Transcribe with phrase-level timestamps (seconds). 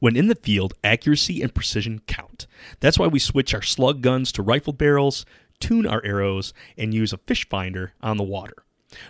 [0.00, 2.46] When in the field, accuracy and precision count.
[2.80, 5.24] That's why we switch our slug guns to rifled barrels,
[5.60, 8.64] tune our arrows, and use a fish finder on the water.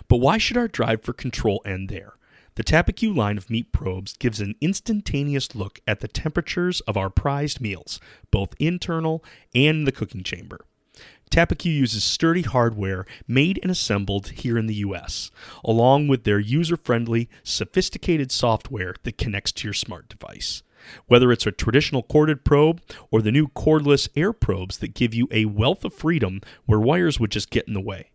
[0.07, 2.13] But why should our drive for control end there?
[2.55, 7.09] The Tappecue line of meat probes gives an instantaneous look at the temperatures of our
[7.09, 9.23] prized meals, both internal
[9.55, 10.65] and the cooking chamber.
[11.31, 15.31] Tappecue uses sturdy hardware made and assembled here in the US,
[15.63, 20.61] along with their user friendly, sophisticated software that connects to your smart device.
[21.07, 25.27] Whether it's a traditional corded probe or the new cordless air probes that give you
[25.31, 28.11] a wealth of freedom where wires would just get in the way.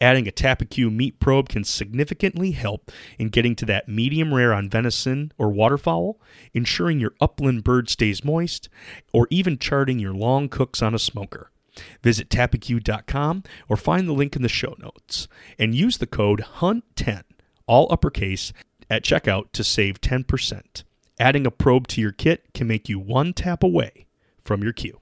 [0.00, 4.68] Adding a Tappecue meat probe can significantly help in getting to that medium rare on
[4.68, 6.20] venison or waterfowl,
[6.52, 8.68] ensuring your upland bird stays moist,
[9.12, 11.50] or even charting your long cooks on a smoker.
[12.02, 15.28] Visit tappecue.com or find the link in the show notes
[15.58, 17.22] and use the code HUNT10,
[17.66, 18.52] all uppercase,
[18.90, 20.82] at checkout to save 10%.
[21.22, 24.06] Adding a probe to your kit can make you one tap away
[24.44, 25.00] from your cue.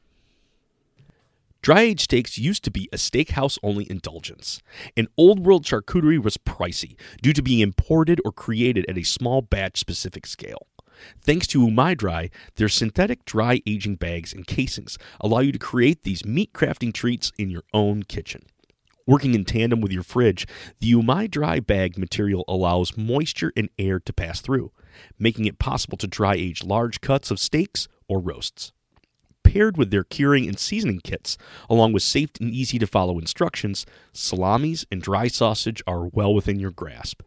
[1.63, 4.61] Dry aged steaks used to be a steakhouse only indulgence,
[4.99, 9.41] and old world charcuterie was pricey due to being imported or created at a small
[9.41, 10.67] batch specific scale.
[11.23, 16.03] Thanks to Umai Dry, their synthetic dry aging bags and casings allow you to create
[16.03, 18.43] these meat crafting treats in your own kitchen.
[19.07, 20.47] Working in tandem with your fridge,
[20.81, 24.71] the Umai Dry bag material allows moisture and air to pass through,
[25.19, 28.73] making it possible to dry age large cuts of steaks or roasts.
[29.43, 31.39] Paired with their curing and seasoning kits,
[31.69, 36.61] along with safe and easy to follow instructions, salamis and dry sausage are well within
[36.61, 37.23] your grasp.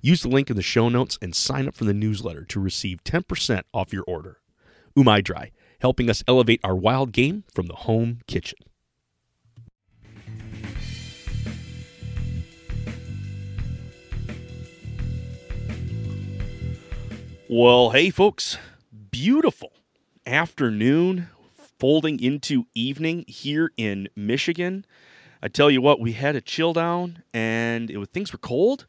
[0.00, 3.02] Use the link in the show notes and sign up for the newsletter to receive
[3.02, 4.38] 10% off your order.
[4.96, 5.50] Umai Dry,
[5.80, 8.58] helping us elevate our wild game from the home kitchen.
[17.48, 18.58] Well, hey, folks,
[19.12, 19.70] beautiful
[20.26, 21.28] afternoon
[21.78, 24.84] folding into evening here in Michigan.
[25.40, 28.86] I tell you what, we had a chill down and it was, things were cold,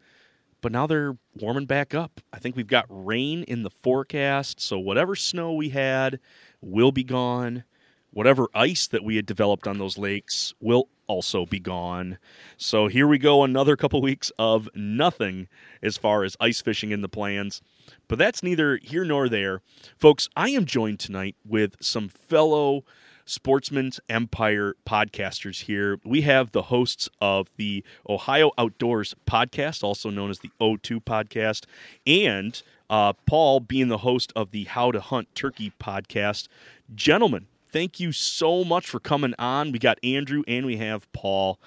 [0.61, 2.19] but now they're warming back up.
[2.33, 6.19] I think we've got rain in the forecast, so whatever snow we had
[6.59, 7.63] will be gone.
[8.11, 12.17] Whatever ice that we had developed on those lakes will also be gone.
[12.57, 15.47] So here we go, another couple weeks of nothing
[15.81, 17.61] as far as ice fishing in the plans.
[18.07, 19.61] But that's neither here nor there.
[19.97, 22.83] Folks, I am joined tonight with some fellow
[23.25, 25.99] Sportsman's Empire podcasters here.
[26.05, 31.65] We have the hosts of the Ohio Outdoors podcast, also known as the O2 podcast,
[32.05, 36.47] and uh, Paul being the host of the How to Hunt Turkey podcast.
[36.95, 39.71] Gentlemen, thank you so much for coming on.
[39.71, 41.59] We got Andrew and we have Paul.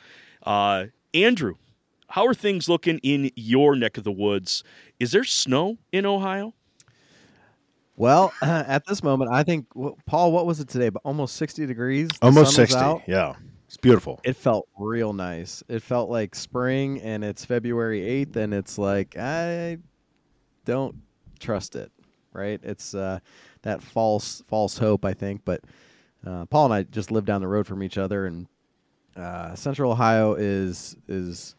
[0.43, 1.55] Uh, Andrew,
[2.09, 4.65] how are things looking in your neck of the woods?
[4.99, 6.55] Is there snow in Ohio?
[7.97, 9.67] Well, at this moment, I think
[10.07, 10.89] Paul, what was it today?
[10.89, 12.09] But almost sixty degrees.
[12.09, 12.81] The almost sixty.
[13.07, 13.35] Yeah,
[13.67, 14.21] it's beautiful.
[14.25, 15.63] It felt real nice.
[15.69, 19.79] It felt like spring, and it's February eighth, and it's like I
[20.65, 20.97] don't
[21.39, 21.93] trust it.
[22.33, 22.61] Right?
[22.63, 23.19] It's uh,
[23.63, 25.43] that false false hope, I think.
[25.45, 25.61] But
[26.27, 28.47] uh, Paul and I just live down the road from each other, and
[29.17, 31.55] uh, Central Ohio is is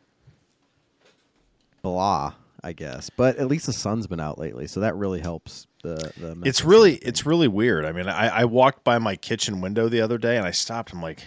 [1.81, 2.33] blah,
[2.63, 3.09] I guess.
[3.09, 5.67] But at least the sun's been out lately, so that really helps.
[5.83, 7.85] The, the it's really it's really weird.
[7.85, 10.93] I mean, I, I walked by my kitchen window the other day and I stopped.
[10.93, 11.21] I'm like,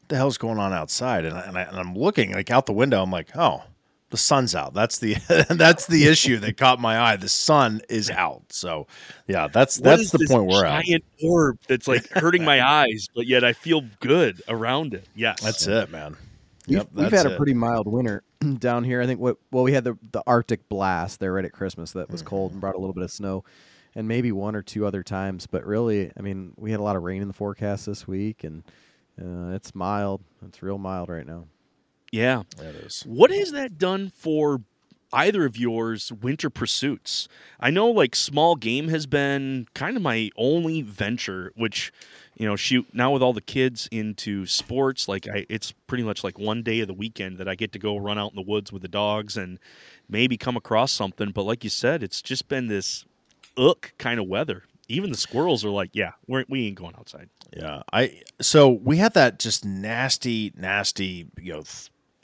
[0.00, 1.24] what the hell's going on outside?
[1.24, 3.00] And, I, and, I, and I'm looking like out the window.
[3.02, 3.62] I'm like, oh,
[4.10, 4.74] the sun's out.
[4.74, 5.14] That's the
[5.50, 7.16] that's the issue that caught my eye.
[7.16, 8.44] The sun is out.
[8.50, 8.86] So
[9.26, 10.84] yeah, that's that's the point we're at.
[10.84, 15.06] Giant orb that's like hurting my eyes, but yet I feel good around it.
[15.14, 16.16] Yes, that's it, man.
[16.68, 17.32] Yep, we've, we've had it.
[17.32, 18.22] a pretty mild winter
[18.58, 19.00] down here.
[19.00, 22.10] I think what well we had the the Arctic blast there right at Christmas that
[22.10, 22.28] was mm-hmm.
[22.28, 23.44] cold and brought a little bit of snow,
[23.94, 25.46] and maybe one or two other times.
[25.46, 28.44] But really, I mean, we had a lot of rain in the forecast this week,
[28.44, 28.62] and
[29.20, 30.22] uh, it's mild.
[30.46, 31.46] It's real mild right now.
[32.16, 33.02] Yeah, it is.
[33.06, 34.62] What has that done for
[35.12, 37.28] either of yours winter pursuits?
[37.60, 41.92] I know like small game has been kind of my only venture, which
[42.38, 46.22] you know, shoot now with all the kids into sports, like I, it's pretty much
[46.24, 48.42] like one day of the weekend that I get to go run out in the
[48.42, 49.58] woods with the dogs and
[50.08, 51.30] maybe come across something.
[51.32, 53.04] But like you said, it's just been this
[53.56, 54.64] ugh kind of weather.
[54.88, 57.28] even the squirrels are like, yeah, we're, we ain't going outside.
[57.56, 61.64] Yeah, I so we had that just nasty, nasty, you know,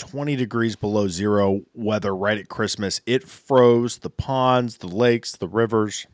[0.03, 3.01] twenty degrees below zero weather right at Christmas.
[3.07, 6.09] It froze the ponds, the lakes, the rivers,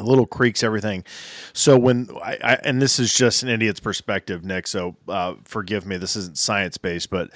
[0.00, 1.04] little creeks, everything.
[1.52, 4.68] So when I, I and this is just an idiot's perspective, Nick.
[4.68, 7.30] So uh, forgive me, this isn't science based, but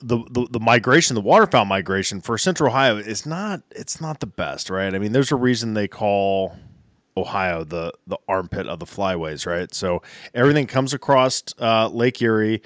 [0.00, 4.26] the, the the migration, the waterfowl migration for Central Ohio is not it's not the
[4.26, 4.92] best, right?
[4.92, 6.56] I mean, there's a reason they call
[7.16, 9.72] Ohio, the the armpit of the flyways, right?
[9.72, 10.02] So
[10.34, 12.60] everything comes across uh, Lake Erie,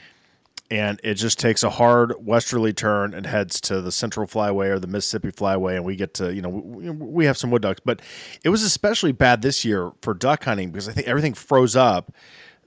[0.70, 4.78] and it just takes a hard westerly turn and heads to the Central Flyway or
[4.78, 7.80] the Mississippi Flyway, and we get to you know we, we have some wood ducks,
[7.84, 8.00] but
[8.44, 12.12] it was especially bad this year for duck hunting because I think everything froze up.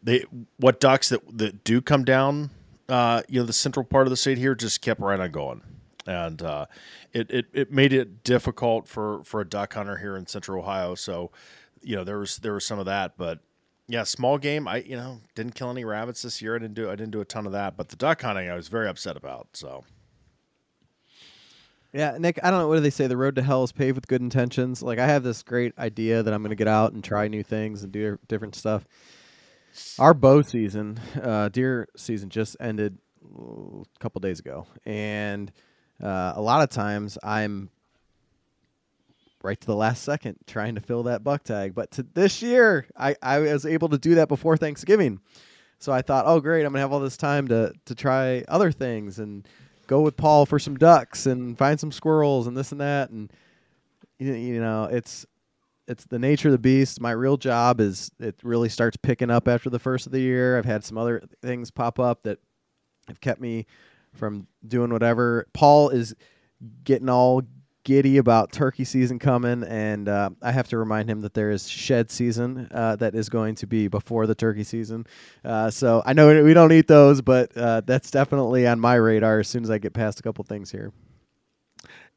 [0.04, 0.26] They
[0.58, 2.50] what ducks that that do come down,
[2.90, 5.62] uh, you know, the central part of the state here just kept right on going
[6.08, 6.66] and uh,
[7.14, 10.96] it, it it made it difficult for for a duck hunter here in Central Ohio.
[10.96, 11.32] So
[11.82, 13.40] you know there was there was some of that, but
[13.92, 14.70] yeah, small game.
[14.70, 16.56] I you know didn't kill any rabbits this year.
[16.56, 18.56] I didn't do I didn't do a ton of that, but the duck hunting I
[18.56, 19.50] was very upset about.
[19.52, 19.84] So
[21.92, 23.08] Yeah, Nick, I don't know what do they say.
[23.08, 24.82] The road to hell is paved with good intentions.
[24.82, 27.44] Like I have this great idea that I'm going to get out and try new
[27.44, 28.88] things and do different stuff.
[30.00, 35.52] Our bow season, uh, deer season, just ended a couple days ago, and
[36.02, 37.70] uh, a lot of times I'm
[39.44, 41.74] right to the last second trying to fill that buck tag.
[41.76, 45.20] But to this year, I, I was able to do that before Thanksgiving.
[45.80, 48.72] So I thought, oh great, I'm gonna have all this time to to try other
[48.72, 49.48] things and
[49.88, 53.32] go with Paul for some ducks and find some squirrels and this and that and
[54.20, 55.26] you, know it's
[55.88, 57.02] it's the nature of the beast.
[57.02, 60.58] My real job is it really starts picking up after the first of the year.
[60.58, 62.38] I've had some other things pop up that
[63.08, 63.66] have kept me
[64.14, 65.48] from doing whatever.
[65.54, 66.16] Paul is
[66.84, 67.42] getting all
[67.84, 71.68] giddy about turkey season coming, and uh, I have to remind him that there is
[71.68, 75.06] shed season uh, that is going to be before the turkey season.
[75.44, 79.40] Uh, so I know we don't eat those, but uh, that's definitely on my radar
[79.40, 80.92] as soon as I get past a couple things here.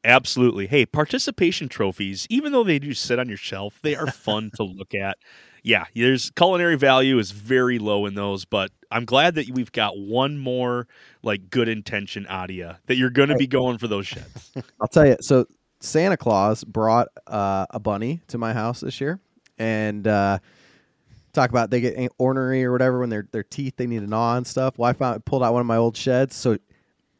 [0.03, 0.67] Absolutely.
[0.67, 4.63] Hey, participation trophies, even though they do sit on your shelf, they are fun to
[4.63, 5.17] look at.
[5.65, 9.97] Yeah, there's culinary value is very low in those, but I'm glad that we've got
[9.97, 10.87] one more
[11.23, 14.51] like good intention adia that you're going to be going for those sheds.
[14.79, 15.17] I'll tell you.
[15.21, 15.47] So
[15.79, 19.19] Santa Claus brought uh, a bunny to my house this year,
[19.57, 20.37] and uh,
[21.33, 24.37] talk about they get ornery or whatever when their their teeth they need to gnaw
[24.37, 24.77] and stuff.
[24.77, 26.59] Well, I found pulled out one of my old sheds, so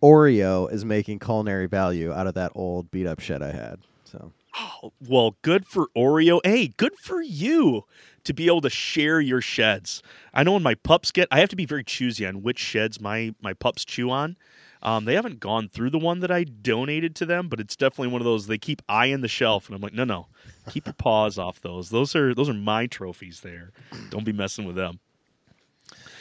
[0.03, 3.79] Oreo is making culinary value out of that old beat up shed I had.
[4.03, 6.39] So, oh, well, good for Oreo.
[6.43, 7.83] Hey, good for you
[8.23, 10.01] to be able to share your sheds.
[10.33, 12.99] I know when my pups get, I have to be very choosy on which sheds
[12.99, 14.37] my my pups chew on.
[14.81, 18.09] Um, they haven't gone through the one that I donated to them, but it's definitely
[18.09, 20.27] one of those they keep eyeing the shelf, and I'm like, no, no,
[20.69, 21.89] keep your paws off those.
[21.89, 23.41] Those are those are my trophies.
[23.41, 23.71] There,
[24.09, 24.99] don't be messing with them.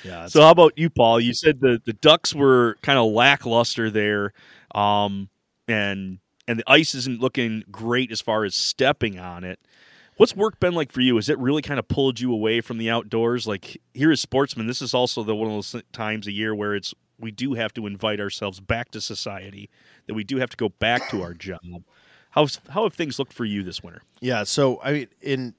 [0.02, 0.28] Yeah.
[0.28, 1.20] So how about you, Paul?
[1.20, 4.32] You said the the ducks were kind of lackluster there,
[4.74, 5.28] um,
[5.68, 9.58] and and the ice isn't looking great as far as stepping on it.
[10.16, 11.16] What's work been like for you?
[11.16, 13.46] Has it really kind of pulled you away from the outdoors?
[13.46, 16.74] Like here as sportsmen, this is also the one of those times a year where
[16.74, 19.70] it's we do have to invite ourselves back to society,
[20.06, 21.84] that we do have to go back to our job.
[22.30, 24.02] How how have things looked for you this winter?
[24.20, 25.54] Yeah, so I mean, in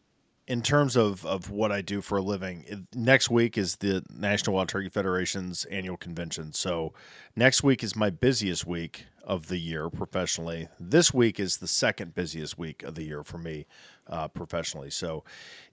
[0.47, 4.55] in terms of, of what I do for a living, next week is the National
[4.55, 6.53] Wild Turkey Federation's annual convention.
[6.53, 6.93] So
[7.35, 10.67] next week is my busiest week of the year professionally.
[10.79, 13.65] This week is the second busiest week of the year for me
[14.07, 14.91] uh, professionally.
[14.91, 15.23] So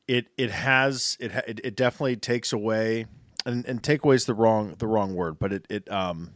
[0.09, 3.07] it it has it it definitely takes away
[3.45, 6.33] and and take away is the wrong the wrong word, but it it um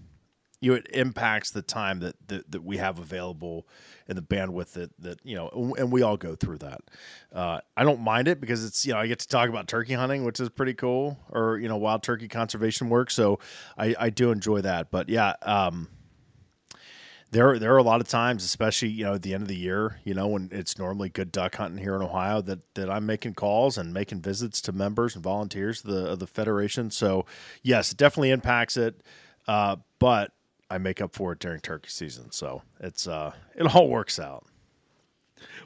[0.66, 3.68] you know, it impacts the time that, that, that we have available
[4.08, 6.80] and the bandwidth that, that you know, and we all go through that.
[7.32, 9.94] Uh, I don't mind it because it's, you know, I get to talk about turkey
[9.94, 13.12] hunting, which is pretty cool, or, you know, wild turkey conservation work.
[13.12, 13.38] So
[13.78, 14.90] I, I do enjoy that.
[14.90, 15.86] But yeah, um,
[17.30, 19.56] there, there are a lot of times, especially you know at the end of the
[19.56, 23.06] year, you know when it's normally good duck hunting here in Ohio, that that I'm
[23.06, 26.90] making calls and making visits to members and volunteers of the of the federation.
[26.90, 27.24] So
[27.62, 29.02] yes, it definitely impacts it,
[29.46, 30.32] uh, but
[30.70, 32.32] I make up for it during turkey season.
[32.32, 34.46] So it's uh, it all works out.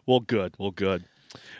[0.06, 0.54] Well, good.
[0.58, 1.04] Well, good.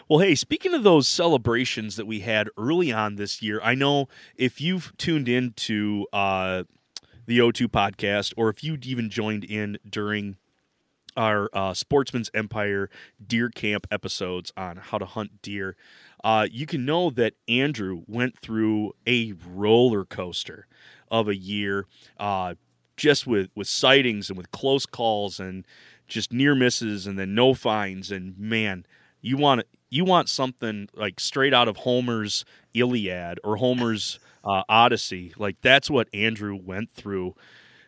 [0.09, 4.09] Well, hey, speaking of those celebrations that we had early on this year, I know
[4.35, 6.64] if you've tuned into uh,
[7.26, 10.37] the O2 podcast, or if you even joined in during
[11.16, 12.90] our uh, Sportsman's Empire
[13.25, 15.76] deer camp episodes on how to hunt deer,
[16.25, 20.66] uh, you can know that Andrew went through a roller coaster
[21.11, 21.87] of a year.
[22.18, 22.54] Uh,
[23.00, 25.66] just with with sightings and with close calls and
[26.07, 28.85] just near misses and then no finds and man
[29.23, 35.33] you want you want something like straight out of Homer's Iliad or Homer's uh, Odyssey.
[35.37, 37.35] Like that's what Andrew went through.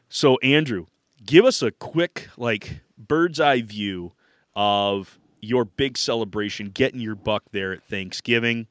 [0.08, 0.86] So Andrew,
[1.24, 4.12] give us a quick like bird's eye view
[4.56, 8.66] of your big celebration, getting your buck there at Thanksgiving,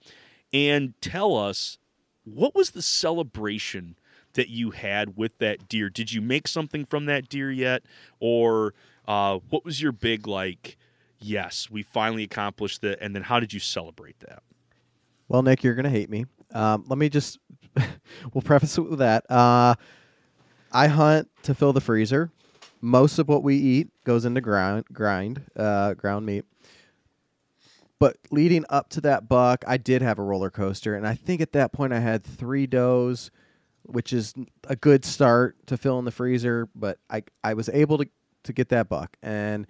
[0.51, 1.77] and tell us
[2.23, 3.95] what was the celebration
[4.33, 5.89] that you had with that deer?
[5.89, 7.83] Did you make something from that deer yet,
[8.19, 8.73] or
[9.07, 10.77] uh, what was your big like?
[11.19, 14.43] Yes, we finally accomplished it, and then how did you celebrate that?
[15.27, 16.25] Well, Nick, you're gonna hate me.
[16.53, 17.39] Um, let me just
[18.33, 19.29] we'll preface it with that.
[19.29, 19.75] Uh,
[20.71, 22.31] I hunt to fill the freezer.
[22.81, 26.45] Most of what we eat goes into ground grind uh, ground meat.
[27.99, 31.39] But leading up to that buck, I did have a roller coaster, and I think
[31.39, 33.29] at that point I had three does,
[33.83, 34.33] which is
[34.67, 36.67] a good start to fill in the freezer.
[36.75, 38.07] But I I was able to
[38.43, 39.67] to get that buck, and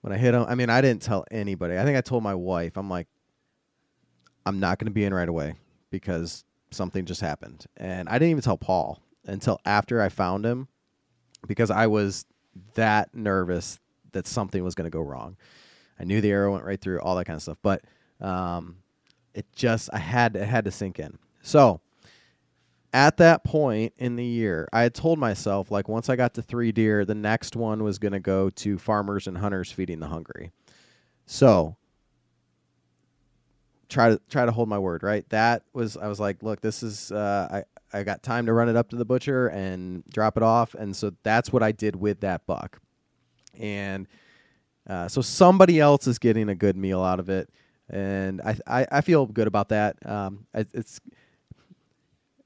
[0.00, 1.78] when I hit him, I mean I didn't tell anybody.
[1.78, 2.76] I think I told my wife.
[2.76, 3.08] I'm like,
[4.46, 5.54] I'm not going to be in right away
[5.90, 10.68] because something just happened, and I didn't even tell Paul until after I found him
[11.46, 12.26] because I was
[12.74, 13.78] that nervous
[14.12, 15.36] that something was going to go wrong.
[15.98, 17.84] I knew the arrow went right through all that kind of stuff, but
[18.20, 18.76] um,
[19.34, 21.18] it just I had it had to sink in.
[21.42, 21.80] So
[22.92, 26.42] at that point in the year, I had told myself like once I got to
[26.42, 30.08] three deer, the next one was going to go to farmers and hunters feeding the
[30.08, 30.50] hungry.
[31.26, 31.76] So
[33.88, 35.28] try to try to hold my word, right?
[35.30, 38.68] That was I was like, look, this is uh, I I got time to run
[38.68, 41.96] it up to the butcher and drop it off, and so that's what I did
[41.96, 42.80] with that buck,
[43.58, 44.06] and
[44.88, 47.50] uh, so somebody else is getting a good meal out of it,
[47.88, 49.96] and I I, I feel good about that.
[50.06, 51.00] Um, it's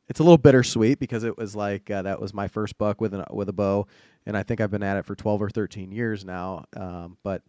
[0.09, 3.15] it's a little bittersweet because it was like uh, that was my first buck with
[3.15, 3.87] an with a bow,
[4.27, 6.65] and I think I've been at it for twelve or thirteen years now.
[6.77, 7.43] Um, but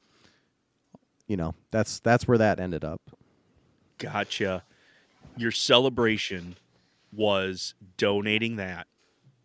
[1.27, 3.01] you know that's that's where that ended up.
[3.97, 4.63] Gotcha.
[5.37, 6.55] Your celebration
[7.11, 8.87] was donating that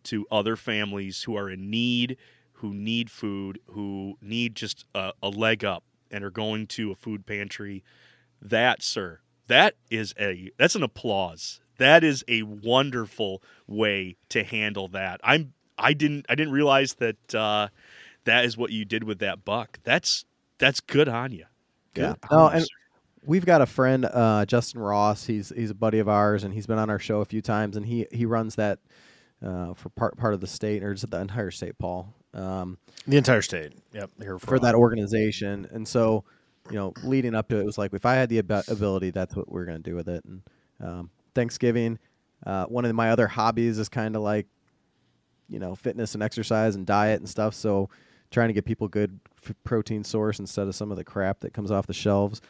[0.03, 2.17] to other families who are in need
[2.61, 6.95] who need food, who need just a, a leg up and are going to a
[6.95, 7.83] food pantry.
[8.39, 11.59] That, sir, that is a that's an applause.
[11.81, 15.19] That is a wonderful way to handle that.
[15.23, 17.69] I'm I didn't I didn't realize that uh,
[18.25, 19.79] that is what you did with that buck.
[19.83, 20.25] That's
[20.59, 21.45] that's good on you.
[21.95, 22.13] Good yeah.
[22.29, 22.65] No, and
[23.25, 25.25] we've got a friend, uh, Justin Ross.
[25.25, 27.75] He's he's a buddy of ours, and he's been on our show a few times.
[27.75, 28.77] And he he runs that
[29.43, 32.13] uh, for part part of the state, or is it the entire state, Paul?
[32.35, 33.73] Um, the entire state.
[33.93, 34.11] Yep.
[34.21, 35.67] Here for, for that organization.
[35.71, 36.25] And so,
[36.69, 39.09] you know, leading up to it, it was like, if I had the ab- ability,
[39.09, 40.23] that's what we're going to do with it.
[40.25, 40.41] And
[40.79, 41.99] um, Thanksgiving,
[42.45, 44.47] uh, one of my other hobbies is kind of like,
[45.49, 47.53] you know, fitness and exercise and diet and stuff.
[47.53, 47.89] So
[48.31, 51.53] trying to get people good f- protein source instead of some of the crap that
[51.53, 52.41] comes off the shelves.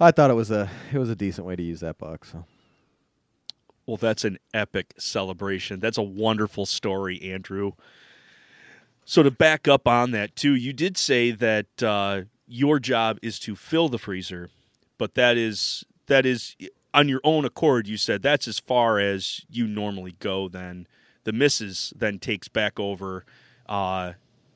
[0.00, 2.24] I thought it was a it was a decent way to use that buck.
[2.24, 2.44] So.
[3.86, 5.78] Well, that's an epic celebration.
[5.78, 7.72] That's a wonderful story, Andrew.
[9.04, 13.38] So to back up on that too, you did say that uh, your job is
[13.40, 14.48] to fill the freezer,
[14.96, 16.56] but that is that is
[16.94, 17.86] on your own accord.
[17.86, 20.48] You said that's as far as you normally go.
[20.48, 20.86] Then
[21.24, 23.26] the missus then takes back over
[23.68, 24.12] uh,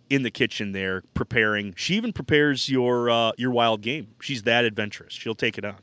[0.09, 1.75] in the kitchen there, preparing.
[1.76, 4.14] She even prepares your uh, your wild game.
[4.21, 5.12] She's that adventurous.
[5.12, 5.76] She'll take it on.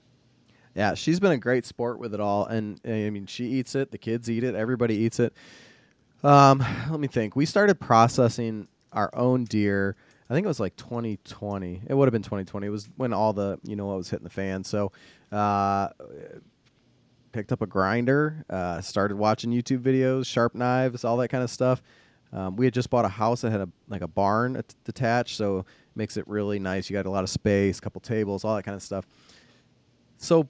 [0.74, 3.91] Yeah, she's been a great sport with it all, and I mean, she eats it.
[3.91, 4.55] The kids eat it.
[4.55, 5.33] Everybody eats it.
[6.21, 7.35] Um, let me think.
[7.35, 9.95] We started processing our own deer.
[10.29, 11.84] I think it was like 2020.
[11.88, 12.65] It would have been 2020.
[12.65, 14.63] It was when all the you know what was hitting the fan.
[14.63, 14.91] So,
[15.32, 15.89] uh,
[17.32, 18.46] picked up a grinder.
[18.50, 21.84] Uh, started watching YouTube videos, sharp knives, all that kind of stuff.
[22.34, 25.65] Um, we had just bought a house that had a like a barn attached, so
[25.96, 26.89] makes it really nice.
[26.89, 29.05] You got a lot of space, a couple tables, all that kind of stuff.
[30.17, 30.48] So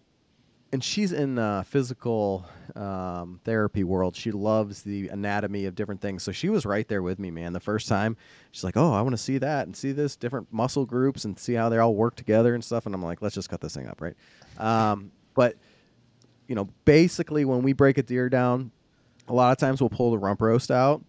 [0.76, 4.14] and she's in uh, physical um, therapy world.
[4.14, 6.22] She loves the anatomy of different things.
[6.22, 7.54] So she was right there with me, man.
[7.54, 8.18] The first time,
[8.52, 11.40] she's like, "Oh, I want to see that and see this different muscle groups and
[11.40, 13.74] see how they all work together and stuff." And I'm like, "Let's just cut this
[13.74, 14.16] thing up, right?"
[14.58, 15.56] Um, but
[16.50, 18.72] you know, basically, when we break a deer down,
[19.30, 21.02] a lot of times we'll pull the rump roast out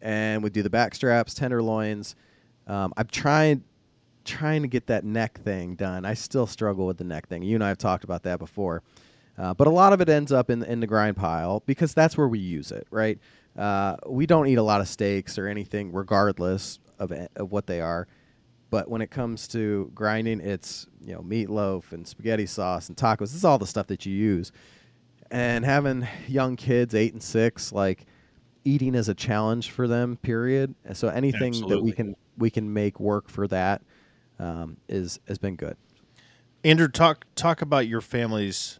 [0.00, 2.16] and we do the back straps, tenderloins.
[2.66, 3.62] Um, I'm trying
[4.24, 6.04] trying to get that neck thing done.
[6.04, 7.42] I still struggle with the neck thing.
[7.42, 8.82] You and I have talked about that before.
[9.38, 12.16] Uh, but a lot of it ends up in in the grind pile because that's
[12.16, 13.18] where we use it, right?
[13.56, 17.80] Uh, we don't eat a lot of steaks or anything, regardless of of what they
[17.80, 18.06] are.
[18.70, 23.20] But when it comes to grinding, it's you know meatloaf and spaghetti sauce and tacos.
[23.20, 24.52] This is all the stuff that you use.
[25.30, 28.06] And having young kids, eight and six, like
[28.64, 30.16] eating is a challenge for them.
[30.18, 30.74] Period.
[30.92, 31.76] So anything Absolutely.
[31.76, 33.82] that we can we can make work for that
[34.38, 35.76] um, is has been good.
[36.64, 38.78] Andrew, talk talk about your family's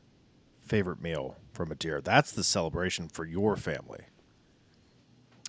[0.73, 2.01] favorite meal from a deer.
[2.01, 4.07] That's the celebration for your family.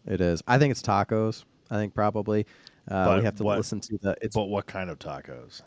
[0.06, 0.44] It is.
[0.46, 1.46] I think it's tacos.
[1.72, 2.46] I think probably.
[2.92, 4.18] Uh, we have to what- listen to the.
[4.22, 5.62] It's But what kind of tacos?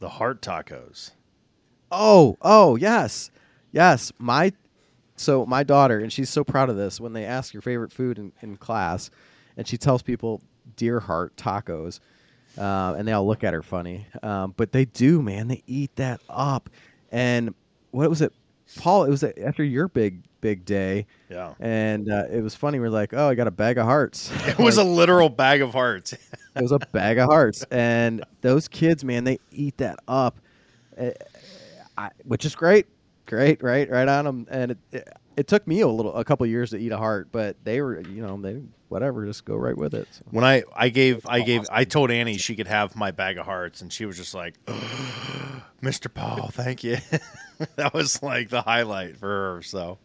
[0.00, 1.12] The heart tacos.
[1.92, 3.30] Oh, oh, yes.
[3.70, 4.12] Yes.
[4.18, 4.52] My
[5.14, 8.18] so my daughter, and she's so proud of this, when they ask your favorite food
[8.18, 9.08] in, in class,
[9.56, 10.42] and she tells people
[10.74, 12.00] deer heart tacos,
[12.58, 14.08] uh, and they all look at her funny.
[14.20, 15.46] Um, but they do, man.
[15.46, 16.68] They eat that up.
[17.12, 17.54] And
[17.94, 18.32] what was it?
[18.76, 21.06] Paul, it was after your big, big day.
[21.30, 21.54] Yeah.
[21.60, 22.80] And uh, it was funny.
[22.80, 24.32] We're like, oh, I got a bag of hearts.
[24.46, 26.12] It was a literal bag of hearts.
[26.56, 30.38] it was a bag of hearts, and those kids, man, they eat that up,
[30.98, 31.10] uh,
[31.96, 32.86] I, which is great,
[33.26, 34.46] great, right, right on them.
[34.50, 37.28] And it, it, it took me a little, a couple years to eat a heart,
[37.32, 40.06] but they were, you know, they whatever, just go right with it.
[40.12, 40.22] So.
[40.30, 43.46] When I I gave I gave I told Annie she could have my bag of
[43.46, 44.54] hearts, and she was just like,
[45.82, 46.12] "Mr.
[46.12, 46.98] Paul, thank you."
[47.76, 49.62] that was like the highlight for her.
[49.62, 49.98] So,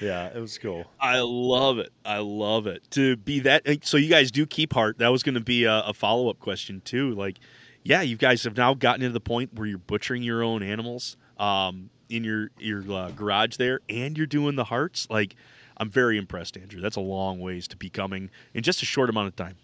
[0.00, 0.86] yeah, it was cool.
[1.00, 1.92] I love it.
[2.04, 2.82] I love it.
[2.92, 4.98] To be that so you guys do keep heart.
[4.98, 7.14] That was going to be a, a follow up question too.
[7.14, 7.38] Like,
[7.82, 11.16] yeah, you guys have now gotten to the point where you're butchering your own animals
[11.38, 15.06] um, in your your uh, garage there, and you're doing the hearts.
[15.08, 15.34] Like,
[15.76, 16.80] I'm very impressed, Andrew.
[16.80, 19.56] That's a long ways to be coming in just a short amount of time.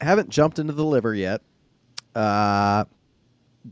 [0.00, 1.42] I haven't jumped into the liver yet.
[2.14, 2.84] Uh,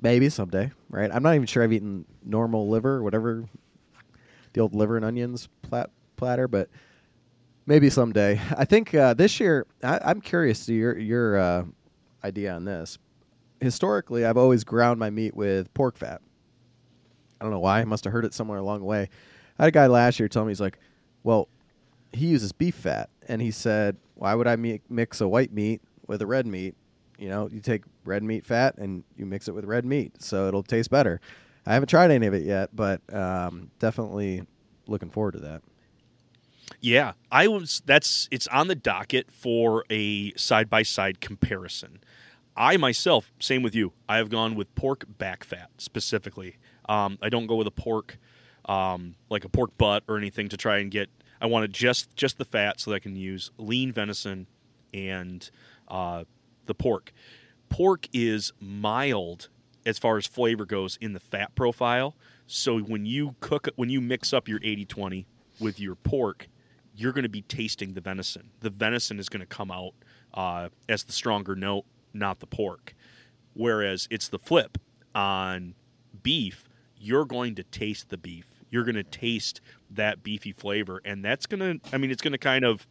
[0.00, 1.10] maybe someday, right?
[1.12, 3.48] I'm not even sure I've eaten normal liver, whatever
[4.52, 6.68] the old liver and onions plat- platter, but
[7.66, 8.40] maybe someday.
[8.56, 11.64] I think uh, this year, I, I'm curious to your your uh,
[12.24, 12.98] idea on this.
[13.60, 16.22] Historically, I've always ground my meat with pork fat.
[17.40, 17.80] I don't know why.
[17.80, 19.08] I must have heard it somewhere along the way.
[19.58, 20.78] I had a guy last year tell me he's like,
[21.22, 21.48] "Well,
[22.12, 25.80] he uses beef fat," and he said, "Why would I mi- mix a white meat
[26.06, 26.74] with a red meat?
[27.18, 30.48] You know, you take red meat fat and you mix it with red meat, so
[30.48, 31.20] it'll taste better."
[31.66, 34.44] I haven't tried any of it yet, but um, definitely
[34.86, 35.62] looking forward to that.
[36.80, 37.82] Yeah, I was.
[37.84, 42.00] That's it's on the docket for a side by side comparison.
[42.56, 43.92] I myself, same with you.
[44.08, 46.56] I have gone with pork back fat specifically.
[46.88, 48.18] Um, I don't go with a pork,
[48.66, 51.08] um, like a pork butt or anything to try and get.
[51.40, 54.46] I wanted just just the fat so that I can use lean venison
[54.92, 55.48] and
[55.88, 56.24] uh,
[56.66, 57.12] the pork.
[57.68, 59.48] Pork is mild
[59.86, 62.16] as far as flavor goes in the fat profile.
[62.46, 65.24] So when you cook, when you mix up your 80-20
[65.60, 66.48] with your pork,
[66.94, 68.50] you're going to be tasting the venison.
[68.60, 69.94] The venison is going to come out
[70.34, 72.94] uh, as the stronger note, not the pork.
[73.54, 74.78] Whereas it's the flip
[75.14, 75.74] on
[76.22, 76.68] beef,
[77.00, 78.46] you're going to taste the beef.
[78.70, 79.60] You're going to taste
[79.90, 81.94] that beefy flavor, and that's going to.
[81.94, 82.86] I mean, it's going to kind of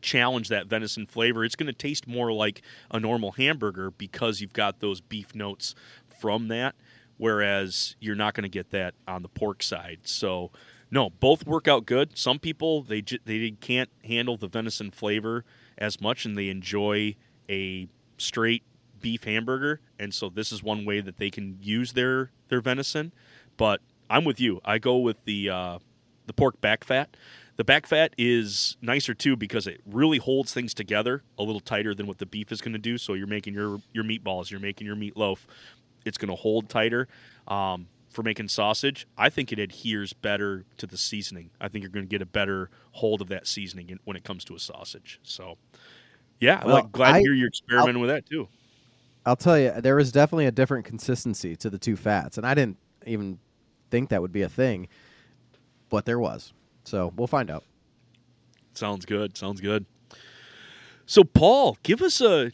[0.00, 1.44] challenge that venison flavor.
[1.44, 5.74] It's going to taste more like a normal hamburger because you've got those beef notes
[6.20, 6.74] from that,
[7.16, 10.00] whereas you're not going to get that on the pork side.
[10.04, 10.52] So,
[10.90, 12.16] no, both work out good.
[12.16, 15.44] Some people they they can't handle the venison flavor
[15.78, 17.16] as much, and they enjoy
[17.48, 18.62] a straight
[19.00, 23.12] beef hamburger, and so this is one way that they can use their their venison.
[23.60, 24.58] But I'm with you.
[24.64, 25.78] I go with the uh,
[26.26, 27.14] the pork back fat.
[27.58, 31.94] The back fat is nicer too because it really holds things together a little tighter
[31.94, 32.96] than what the beef is going to do.
[32.96, 35.40] So you're making your your meatballs, you're making your meatloaf.
[36.06, 37.06] It's going to hold tighter.
[37.48, 41.50] Um, for making sausage, I think it adheres better to the seasoning.
[41.60, 44.42] I think you're going to get a better hold of that seasoning when it comes
[44.46, 45.20] to a sausage.
[45.22, 45.58] So,
[46.40, 48.48] yeah, I'm Well, like, glad I- to hear you're experimenting with that too.
[49.26, 52.54] I'll tell you, there was definitely a different consistency to the two fats, and I
[52.54, 53.38] didn't even
[53.90, 54.88] think that would be a thing,
[55.88, 56.52] but there was.
[56.84, 57.64] So we'll find out.
[58.74, 59.36] Sounds good.
[59.36, 59.84] Sounds good.
[61.06, 62.52] So, Paul, give us a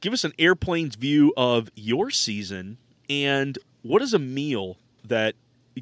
[0.00, 5.34] give us an airplane's view of your season, and what is a meal that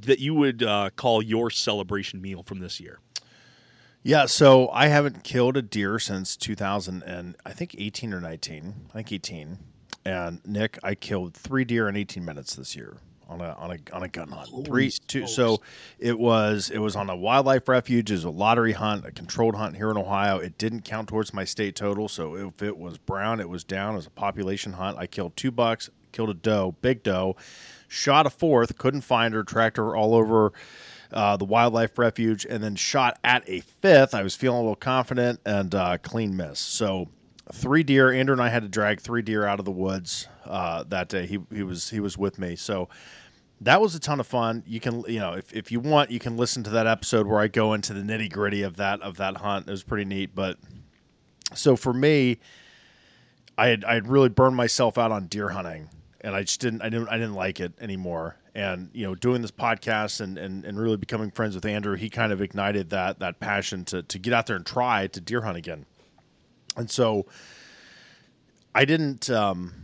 [0.03, 2.99] that you would uh, call your celebration meal from this year?
[4.03, 8.75] Yeah, so I haven't killed a deer since 2000 and I think 18 or 19.
[8.89, 9.59] I think 18.
[10.07, 12.97] And Nick, I killed three deer in 18 minutes this year
[13.31, 14.49] on a on a on a gun hunt.
[14.49, 15.21] Holy three, two.
[15.21, 15.33] smokes.
[15.35, 15.61] So
[15.99, 18.11] it was it was on a wildlife refuge.
[18.11, 20.39] It was a lottery hunt, a controlled hunt here in Ohio.
[20.39, 22.09] It didn't count towards my state total.
[22.09, 23.95] So if it was brown, it was down.
[23.95, 24.99] It was a population hunt.
[24.99, 27.37] I killed two bucks, killed a doe, big doe,
[27.89, 30.53] shot a fourth, couldn't find her, tracked her all over
[31.13, 34.15] uh, the wildlife refuge, and then shot at a fifth.
[34.15, 36.59] I was feeling a little confident and uh, clean miss.
[36.59, 37.09] So
[37.53, 38.13] three deer.
[38.13, 41.27] Andrew and I had to drag three deer out of the woods uh, that day.
[41.27, 42.57] He he was he was with me.
[42.57, 42.89] So
[43.63, 44.63] that was a ton of fun.
[44.67, 47.41] You can you know if, if you want you can listen to that episode where
[47.41, 49.69] I go into the nitty gritty of that of that hunt.
[49.69, 50.35] It was pretty neat.
[50.35, 50.59] But
[51.55, 52.39] so for me,
[53.59, 56.83] I had I had really burned myself out on deer hunting and I just didn't
[56.83, 58.37] I didn't I didn't like it anymore.
[58.55, 62.11] And you know, doing this podcast and, and, and really becoming friends with Andrew, he
[62.11, 65.43] kind of ignited that that passion to to get out there and try to deer
[65.43, 65.87] hunt again.
[66.77, 67.27] And so
[68.75, 69.75] I didn't um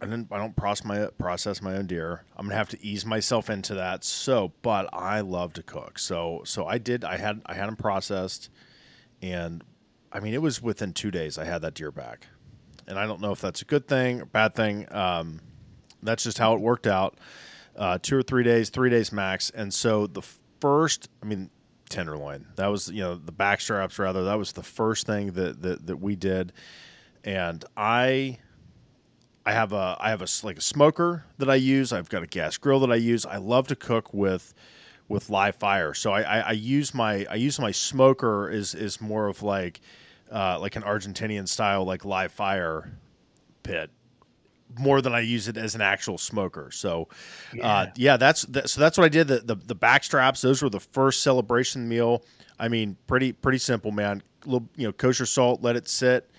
[0.00, 2.24] I didn't I don't process my process my own deer.
[2.36, 4.04] I'm gonna have to ease myself into that.
[4.04, 5.98] So but I love to cook.
[5.98, 8.50] So so I did I had I had them processed
[9.22, 9.64] and
[10.12, 12.26] I mean it was within two days I had that deer back
[12.88, 14.90] and I don't know if that's a good thing or bad thing.
[14.92, 15.40] Um,
[16.02, 17.18] that's just how it worked out.
[17.76, 20.22] Uh, two or three days, three days max, and so the
[20.60, 21.50] first, I mean,
[21.88, 22.46] tenderloin.
[22.56, 24.24] That was you know the back straps rather.
[24.24, 26.52] That was the first thing that that, that we did,
[27.22, 28.38] and I.
[29.48, 31.90] I have a I have a like a smoker that I use.
[31.90, 33.24] I've got a gas grill that I use.
[33.24, 34.52] I love to cook with
[35.08, 35.94] with live fire.
[35.94, 39.80] So I, I, I use my I use my smoker is is more of like
[40.30, 42.92] uh, like an Argentinian style like live fire
[43.62, 43.90] pit
[44.78, 46.70] more than I use it as an actual smoker.
[46.70, 47.08] So,
[47.54, 49.28] yeah, uh, yeah that's that, so that's what I did.
[49.28, 52.22] The, the the back straps, those were the first celebration meal.
[52.58, 54.22] I mean, pretty pretty simple, man.
[54.44, 56.30] Little you know, kosher salt, let it sit.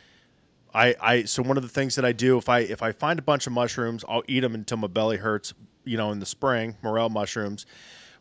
[0.74, 3.20] I I so one of the things that I do if I if I find
[3.20, 5.54] a bunch of mushrooms, I'll eat them until my belly hurts.
[5.86, 7.66] You know, in the spring, morel mushrooms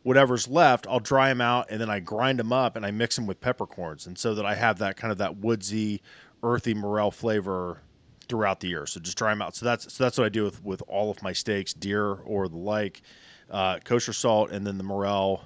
[0.02, 3.16] whatever's left, I'll dry them out and then I grind them up and I mix
[3.16, 6.02] them with peppercorns, and so that I have that kind of that woodsy,
[6.42, 7.82] earthy morel flavor
[8.28, 8.86] throughout the year.
[8.86, 9.56] So just dry them out.
[9.56, 12.48] So that's so that's what I do with with all of my steaks, deer or
[12.48, 13.02] the like,
[13.50, 15.44] uh, kosher salt, and then the morel,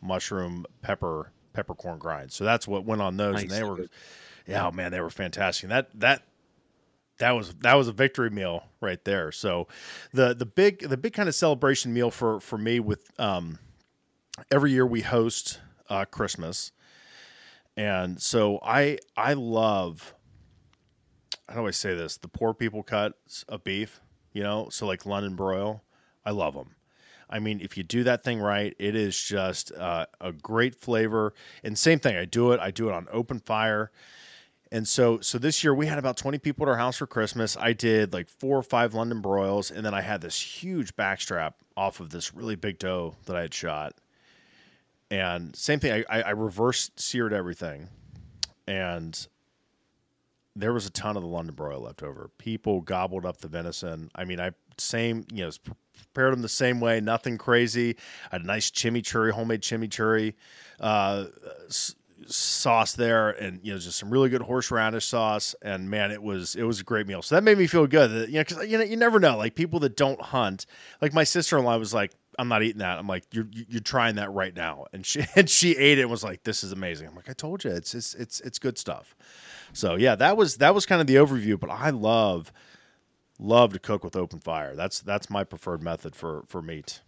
[0.00, 2.32] mushroom, pepper, peppercorn grind.
[2.32, 3.42] So that's what went on those, nice.
[3.44, 3.86] and they were,
[4.46, 5.64] yeah, oh man, they were fantastic.
[5.64, 6.22] And that that
[7.18, 9.32] that was that was a victory meal right there.
[9.32, 9.68] So
[10.12, 13.58] the the big the big kind of celebration meal for for me with um
[14.50, 16.72] every year we host uh, Christmas,
[17.76, 20.14] and so I I love.
[21.48, 22.16] How do I say this?
[22.16, 24.00] The poor people cuts of beef,
[24.32, 25.82] you know, so like London broil,
[26.24, 26.76] I love them.
[27.28, 31.34] I mean, if you do that thing right, it is just uh, a great flavor.
[31.64, 32.60] And same thing, I do it.
[32.60, 33.90] I do it on open fire.
[34.72, 37.58] And so, so this year we had about 20 people at our house for Christmas.
[37.58, 41.52] I did like four or five London broils, and then I had this huge backstrap
[41.76, 43.92] off of this really big doe that I had shot.
[45.10, 47.88] And same thing, I, I, I reverse seared everything,
[48.66, 49.26] and
[50.56, 52.30] there was a ton of the London broil left over.
[52.38, 54.10] People gobbled up the venison.
[54.14, 55.50] I mean, I same you know
[55.94, 57.96] prepared them the same way, nothing crazy.
[58.30, 60.32] I had a nice chimichurri, homemade chimichurri
[60.80, 61.26] uh,
[62.26, 65.54] sauce there, and you know just some really good horseradish sauce.
[65.62, 67.22] And man, it was it was a great meal.
[67.22, 68.10] So that made me feel good.
[68.10, 69.36] That, you know, because you know you never know.
[69.36, 70.66] Like people that don't hunt,
[71.00, 72.98] like my sister in law was like, I'm not eating that.
[72.98, 76.10] I'm like, you're you're trying that right now, and she and she ate it and
[76.10, 77.08] was like, this is amazing.
[77.08, 79.14] I'm like, I told you, it's it's it's it's good stuff.
[79.72, 81.58] So yeah, that was that was kind of the overview.
[81.58, 82.52] But I love
[83.38, 84.74] love to cook with open fire.
[84.74, 87.00] That's that's my preferred method for for meat.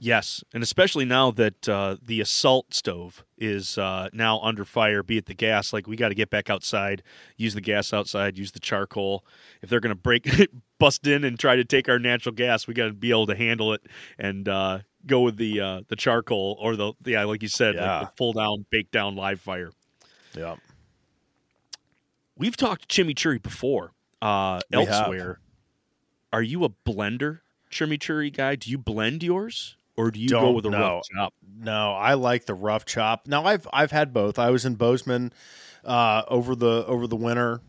[0.00, 5.16] Yes, and especially now that uh, the assault stove is uh, now under fire, be
[5.16, 5.72] it the gas.
[5.72, 7.02] Like we got to get back outside,
[7.36, 9.24] use the gas outside, use the charcoal.
[9.60, 10.28] If they're going to break,
[10.78, 13.36] bust in and try to take our natural gas, we got to be able to
[13.36, 13.82] handle it
[14.18, 18.00] and uh, go with the uh, the charcoal or the yeah, like you said, yeah.
[18.00, 19.70] like the full down, bake down live fire.
[20.36, 20.56] Yeah,
[22.36, 25.28] we've talked chimichurri before uh, elsewhere.
[25.28, 25.36] Have.
[26.32, 27.41] Are you a blender
[27.72, 28.54] chimichurri guy?
[28.54, 29.76] Do you blend yours?
[29.96, 31.34] or do you Don't, go with a no, rough chop?
[31.58, 33.26] No, I like the rough chop.
[33.26, 34.38] Now I've I've had both.
[34.38, 35.32] I was in Bozeman
[35.84, 37.60] uh, over the over the winter,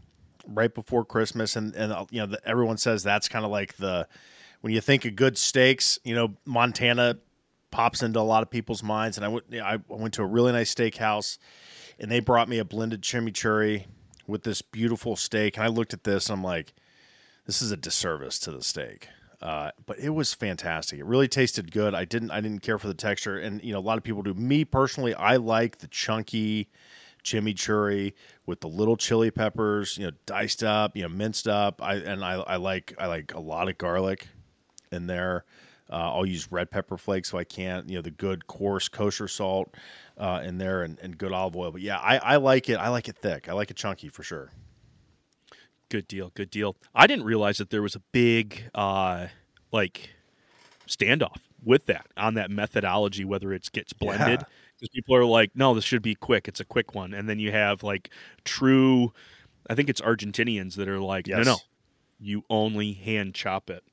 [0.48, 3.76] right before Christmas, and and uh, you know the, everyone says that's kind of like
[3.78, 4.08] the
[4.62, 7.18] when you think of good steaks, you know Montana
[7.72, 9.18] pops into a lot of people's minds.
[9.18, 11.38] And I went I went to a really nice steakhouse,
[12.00, 13.86] and they brought me a blended chimichurri
[14.28, 16.74] with this beautiful steak, and I looked at this and I'm like,
[17.46, 19.10] this is a disservice to the steak.
[19.44, 21.00] Uh, but it was fantastic.
[21.00, 21.94] It really tasted good.
[21.94, 24.24] I didn't I didn't care for the texture, and you know a lot of people
[24.24, 24.34] do.
[24.34, 26.70] Me personally, I like the chunky
[27.26, 28.14] chimichurri
[28.46, 31.82] with the little chili peppers, you know, diced up, you know, minced up.
[31.82, 34.30] I and I, I like I like a lot of garlic
[34.94, 35.44] in there.
[35.92, 39.28] Uh, I'll use red pepper flakes so I can't, you know, the good coarse kosher
[39.28, 39.76] salt
[40.18, 41.72] uh, in there and, and good olive oil.
[41.72, 42.76] But yeah, I, I like it.
[42.76, 43.50] I like it thick.
[43.50, 44.52] I like it chunky for sure.
[45.94, 46.32] Good deal.
[46.34, 46.76] Good deal.
[46.96, 49.28] I didn't realize that there was a big uh
[49.72, 50.10] like
[50.88, 54.40] standoff with that on that methodology, whether it gets blended.
[54.40, 54.96] Because yeah.
[54.96, 56.48] people are like, no, this should be quick.
[56.48, 57.14] It's a quick one.
[57.14, 58.10] And then you have like
[58.44, 59.14] true,
[59.70, 61.46] I think it's Argentinians that are like, yes.
[61.46, 61.58] no, no,
[62.20, 63.84] you only hand chop it.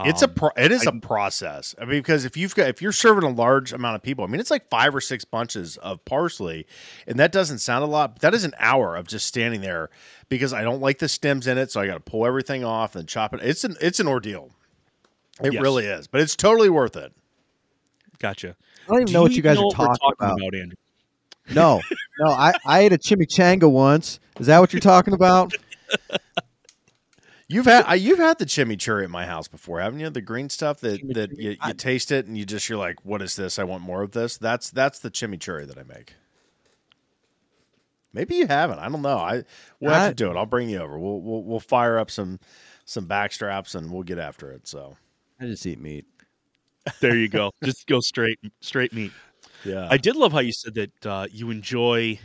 [0.00, 1.74] It's a Um, pro- it is I- a process.
[1.78, 4.28] I mean, because if you've got if you're serving a large amount of people, I
[4.28, 6.66] mean, it's like five or six bunches of parsley,
[7.06, 8.14] and that doesn't sound a lot.
[8.14, 9.90] But that is an hour of just standing there
[10.30, 12.96] because I don't like the stems in it, so I got to pull everything off
[12.96, 13.40] and chop it.
[13.42, 14.50] It's an it's an ordeal.
[15.42, 15.62] It Yes.
[15.62, 17.12] really is, but it's totally worth it.
[18.18, 18.56] Gotcha.
[18.84, 20.40] I don't even Do know what you guys are what we're talking, about.
[20.54, 20.76] Andrew?
[21.50, 21.80] No,
[22.20, 24.20] no, I, I ate a chimichanga once.
[24.38, 25.52] Is that what you're talking about?
[27.52, 30.08] You've had I, you've had the chimichurri at my house before, haven't you?
[30.10, 33.04] The green stuff that that you, you I- taste it and you just you're like,
[33.04, 33.58] what is this?
[33.58, 34.38] I want more of this.
[34.38, 36.14] That's that's the chimichurri that I make.
[38.14, 38.78] Maybe you haven't.
[38.78, 39.18] I don't know.
[39.18, 39.44] I
[39.80, 40.36] we'll have I- to do it.
[40.36, 40.98] I'll bring you over.
[40.98, 42.40] We'll we'll we'll fire up some
[42.84, 44.66] some back straps and we'll get after it.
[44.66, 44.96] So
[45.40, 46.06] I just eat meat.
[47.00, 47.52] There you go.
[47.64, 49.12] Just go straight straight meat.
[49.64, 52.18] yeah, I did love how you said that uh, you enjoy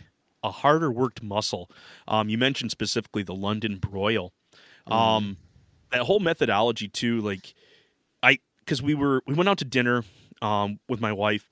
[0.44, 1.70] a harder worked muscle.
[2.08, 4.34] Um, you mentioned specifically the London broil.
[4.92, 5.38] Um,
[5.92, 7.54] that whole methodology too, like
[8.22, 10.04] I, because we were we went out to dinner
[10.42, 11.50] um, with my wife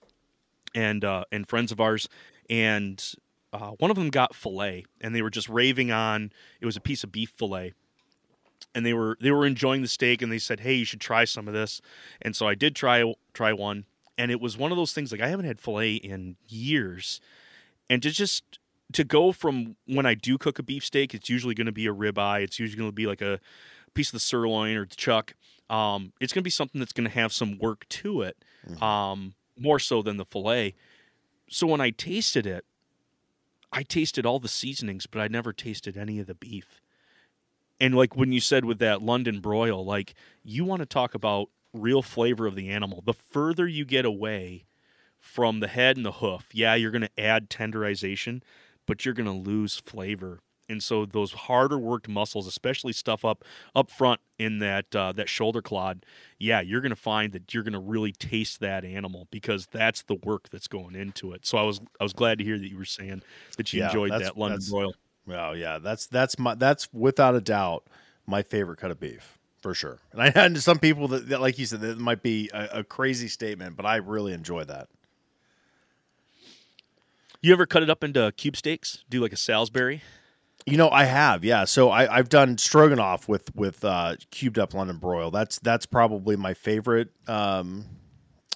[0.73, 2.07] and uh, and friends of ours,
[2.49, 3.03] and
[3.53, 6.31] uh, one of them got fillet, and they were just raving on.
[6.59, 7.73] It was a piece of beef fillet,
[8.73, 11.25] and they were they were enjoying the steak, and they said, "Hey, you should try
[11.25, 11.81] some of this."
[12.21, 13.85] And so I did try try one,
[14.17, 17.21] and it was one of those things like I haven't had fillet in years,
[17.89, 18.59] and to just
[18.93, 21.93] to go from when I do cook a beefsteak, it's usually going to be a
[21.93, 22.43] ribeye.
[22.43, 23.39] It's usually going to be like a
[23.93, 25.35] piece of the sirloin or the chuck.
[25.69, 28.37] Um, it's going to be something that's going to have some work to it,
[28.81, 30.75] um, more so than the fillet.
[31.49, 32.65] So when I tasted it,
[33.71, 36.81] I tasted all the seasonings, but I never tasted any of the beef.
[37.79, 41.49] And like when you said with that London broil, like you want to talk about
[41.75, 43.03] real flavor of the animal.
[43.05, 44.65] The further you get away
[45.19, 48.41] from the head and the hoof, yeah, you're going to add tenderization,
[48.85, 50.39] but you're going to lose flavor.
[50.67, 53.43] And so those harder worked muscles, especially stuff up
[53.75, 56.05] up front in that uh, that shoulder clod,
[56.39, 60.01] yeah, you're going to find that you're going to really taste that animal because that's
[60.03, 61.45] the work that's going into it.
[61.45, 63.21] So I was I was glad to hear that you were saying
[63.57, 64.95] that you Yeah, enjoyed that London broil.
[65.29, 67.87] Oh yeah, that's that's my that's without a doubt
[68.27, 69.99] my favorite cut of beef for sure.
[70.11, 72.83] And I had some people that, that like you said, that might be a, a
[72.83, 74.89] crazy statement, but I really enjoy that.
[77.45, 79.03] You ever cut it up into cube steaks?
[79.07, 80.01] Do like a Salisbury?
[80.65, 81.65] You know, I have, yeah.
[81.65, 85.29] So I, I've done stroganoff with with uh, cubed up London broil.
[85.29, 87.09] That's that's probably my favorite.
[87.27, 87.85] Um,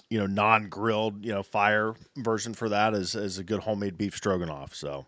[0.08, 3.96] you know, non grilled, you know, fire version for that is is a good homemade
[3.96, 4.74] beef stroganoff.
[4.74, 5.06] So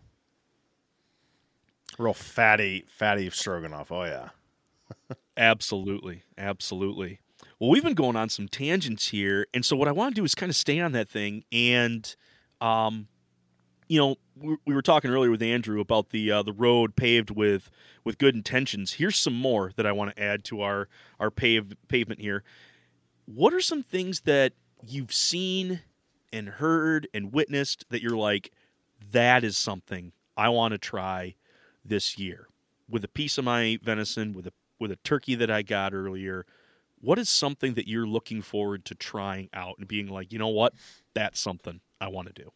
[1.99, 3.91] real fatty, fatty stroganoff.
[3.91, 4.29] Oh yeah.
[5.35, 7.19] Absolutely, absolutely.
[7.59, 10.23] Well, we've been going on some tangents here, and so what I want to do
[10.23, 11.43] is kind of stay on that thing.
[11.51, 12.15] And,
[12.61, 13.07] um,
[13.93, 17.29] you know, we, we were talking earlier with Andrew about the uh, the road paved
[17.29, 17.69] with
[18.03, 18.93] with good intentions.
[18.93, 20.87] Here's some more that I want to add to our
[21.19, 22.43] our paved pavement here.
[23.25, 25.81] What are some things that you've seen
[26.31, 28.51] and heard and witnessed that you're like,
[29.11, 31.35] that is something I want to try
[31.85, 32.47] this year
[32.89, 36.47] with a piece of my venison, with a with a turkey that I got earlier.
[36.99, 40.47] What is something that you're looking forward to trying out and being like, you know
[40.47, 40.73] what,
[41.13, 42.51] that's something I want to do.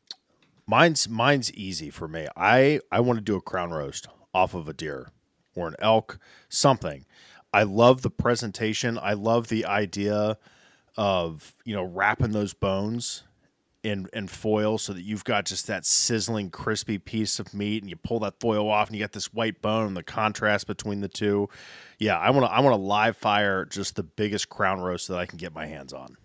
[0.67, 2.27] Mine's mine's easy for me.
[2.35, 5.11] I I want to do a crown roast off of a deer
[5.55, 7.05] or an elk, something.
[7.53, 8.99] I love the presentation.
[9.01, 10.37] I love the idea
[10.97, 13.23] of, you know, wrapping those bones
[13.83, 17.89] in in foil so that you've got just that sizzling crispy piece of meat and
[17.89, 20.99] you pull that foil off and you got this white bone and the contrast between
[20.99, 21.47] the two.
[21.97, 25.17] Yeah, I want to I want to live fire just the biggest crown roast that
[25.17, 26.17] I can get my hands on.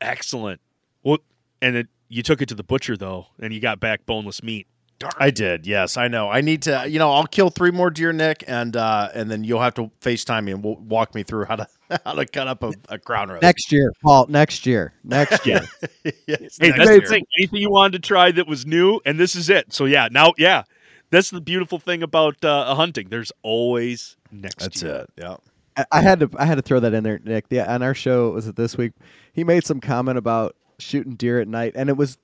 [0.00, 0.60] Excellent.
[1.02, 1.18] Well,
[1.62, 4.66] and it, you took it to the butcher though, and you got back boneless meat.
[4.98, 5.12] Darn.
[5.18, 5.66] I did.
[5.66, 6.28] Yes, I know.
[6.28, 6.84] I need to.
[6.86, 9.90] You know, I'll kill three more deer, Nick, and uh, and then you'll have to
[10.02, 11.66] Facetime me and we'll walk me through how to
[12.04, 13.40] how to cut up a, a crown roast.
[13.40, 14.26] Next year, Paul.
[14.28, 14.92] Next year.
[15.02, 15.62] Next year.
[16.04, 17.00] yes, Hey, next that's year.
[17.00, 17.24] the thing.
[17.38, 19.72] Anything you wanted to try that was new, and this is it.
[19.72, 20.64] So yeah, now yeah,
[21.08, 23.08] that's the beautiful thing about uh, hunting.
[23.08, 24.94] There's always next That's year.
[24.96, 25.10] it.
[25.16, 25.36] Yeah.
[25.78, 27.46] I- I had to I had to throw that in there, Nick.
[27.48, 28.92] Yeah, on our show was it this week?
[29.32, 32.18] He made some comment about shooting deer at night, and it was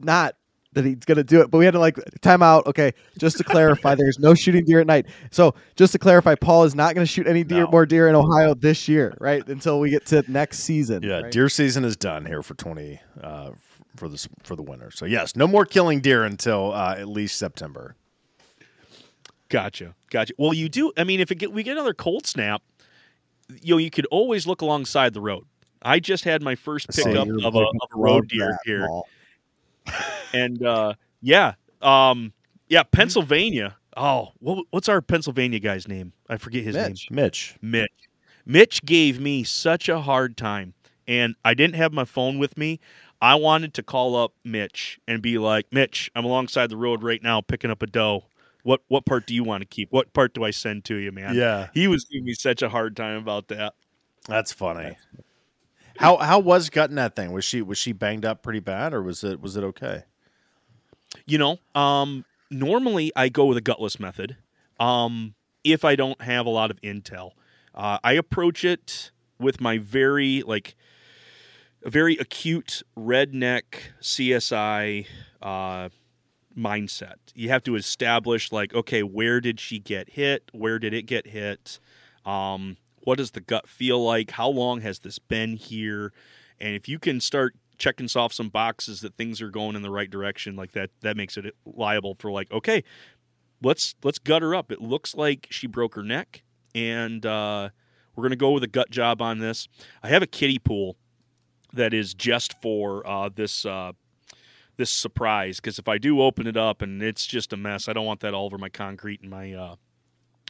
[0.00, 0.36] not
[0.72, 2.66] that he's gonna do it, but we had to like time out.
[2.66, 5.06] Okay, just to clarify, there's no shooting deer at night.
[5.30, 7.70] So just to clarify, Paul is not gonna shoot any deer No.
[7.70, 9.46] more deer in Ohio this year, right?
[9.48, 11.02] Until we get to next season.
[11.02, 11.20] Yeah.
[11.20, 11.32] right?
[11.32, 13.52] Deer season is done here for twenty uh,
[13.96, 14.90] for this for the winter.
[14.90, 17.96] So yes, no more killing deer until uh, at least September.
[19.48, 20.34] Gotcha, gotcha.
[20.38, 20.92] Well, you do.
[20.96, 22.62] I mean, if it get, we get another cold snap,
[23.62, 25.44] you know, you could always look alongside the road.
[25.82, 28.88] I just had my first pickup You're of a, of a road deer here,
[30.32, 32.32] and uh, yeah, um,
[32.68, 33.76] yeah, Pennsylvania.
[33.96, 36.12] oh, what, what's our Pennsylvania guy's name?
[36.28, 37.10] I forget his Mitch.
[37.10, 37.56] Mitch.
[37.62, 37.70] name.
[37.72, 38.08] Mitch.
[38.44, 40.74] Mitch gave me such a hard time,
[41.06, 42.80] and I didn't have my phone with me.
[43.20, 47.22] I wanted to call up Mitch and be like, Mitch, I'm alongside the road right
[47.22, 48.24] now picking up a doe.
[48.62, 49.92] What what part do you want to keep?
[49.92, 51.34] What part do I send to you, man?
[51.34, 53.74] Yeah, He was giving me such a hard time about that.
[54.28, 54.96] that's funny.
[55.98, 57.32] How how was gutting that thing?
[57.32, 60.04] Was she was she banged up pretty bad, or was it was it okay?
[61.26, 64.36] You know, um, normally I go with a gutless method.
[64.78, 67.32] Um, if I don't have a lot of intel,
[67.74, 70.76] uh, I approach it with my very like
[71.84, 73.62] very acute redneck
[74.00, 75.06] CSI
[75.40, 75.88] uh,
[76.56, 77.16] mindset.
[77.34, 80.50] You have to establish like, okay, where did she get hit?
[80.52, 81.78] Where did it get hit?
[82.24, 82.76] Um,
[83.06, 84.32] what does the gut feel like?
[84.32, 86.12] How long has this been here?
[86.58, 89.92] And if you can start checking off some boxes that things are going in the
[89.92, 92.82] right direction, like that, that makes it liable for like, okay,
[93.62, 94.72] let's let's gut her up.
[94.72, 96.42] It looks like she broke her neck,
[96.74, 97.68] and uh,
[98.16, 99.68] we're gonna go with a gut job on this.
[100.02, 100.96] I have a kiddie pool
[101.72, 103.92] that is just for uh, this uh,
[104.78, 107.92] this surprise because if I do open it up and it's just a mess, I
[107.92, 109.76] don't want that all over my concrete and my uh,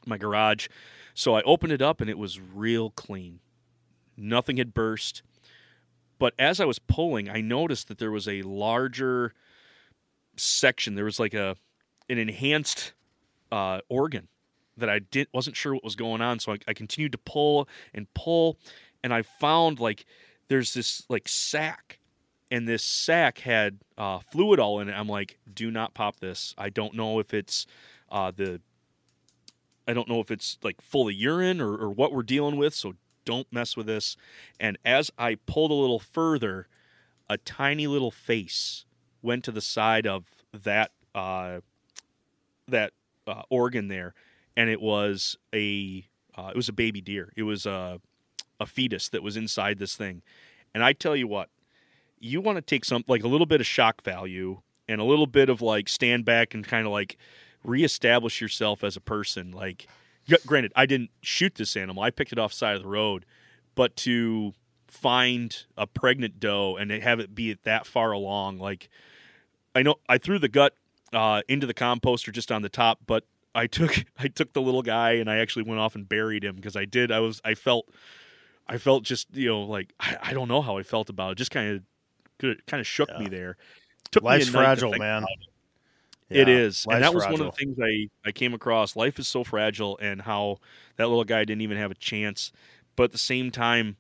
[0.07, 0.69] my garage.
[1.15, 3.41] So I opened it up and it was real clean.
[4.17, 5.23] Nothing had burst.
[6.19, 9.35] But as I was pulling, I noticed that there was a larger
[10.37, 10.95] section.
[10.95, 11.57] There was like a
[12.09, 12.93] an enhanced
[13.51, 14.29] uh, organ
[14.77, 16.39] that I didn't wasn't sure what was going on.
[16.39, 18.59] So I, I continued to pull and pull,
[19.03, 20.07] and I found like
[20.49, 21.99] there's this like sack,
[22.51, 24.93] and this sack had uh, fluid all in it.
[24.93, 26.55] I'm like, do not pop this.
[26.57, 27.67] I don't know if it's
[28.11, 28.61] uh, the
[29.87, 32.75] I don't know if it's like full of urine or, or what we're dealing with,
[32.75, 32.95] so
[33.25, 34.17] don't mess with this.
[34.59, 36.69] And as I pulled a little further,
[37.29, 38.85] a tiny little face
[39.23, 41.61] went to the side of that uh,
[42.69, 42.93] that
[43.27, 44.15] uh, organ there,
[44.57, 47.33] and it was a uh, it was a baby deer.
[47.37, 48.01] It was a
[48.59, 50.23] a fetus that was inside this thing.
[50.75, 51.51] And I tell you what,
[52.19, 55.27] you want to take some like a little bit of shock value and a little
[55.27, 57.17] bit of like stand back and kind of like
[57.67, 59.53] reestablish yourself as a person.
[59.53, 59.87] Like,
[60.47, 63.27] granted, I didn't shoot this animal; I picked it off the side of the road,
[63.75, 64.55] but to
[64.89, 68.89] find a pregnant doe and have it be that far along, like,
[69.75, 70.75] I know I threw the gut
[71.13, 73.25] uh, into the composter just on the top, but
[73.55, 76.57] I took I took the little guy and I actually went off and buried him
[76.57, 77.11] because I did.
[77.11, 77.89] I was I felt
[78.69, 81.35] I felt just you know like I, I don't know how I felt about it.
[81.39, 81.83] Just kind
[82.43, 83.57] of kind of shook me there.
[84.11, 85.25] Took Life's fragile, man.
[85.25, 85.29] it
[86.29, 88.97] Yeah, is, and that was one of the things I I came across.
[88.97, 90.59] Life is so fragile, and how
[90.97, 92.51] that little guy didn't even have a chance.
[92.97, 93.97] But at the same time,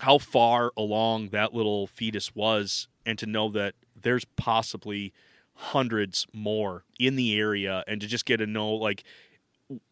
[0.00, 5.12] how far along that little fetus was, and to know that there's possibly
[5.54, 9.04] hundreds more in the area, and to just get to know like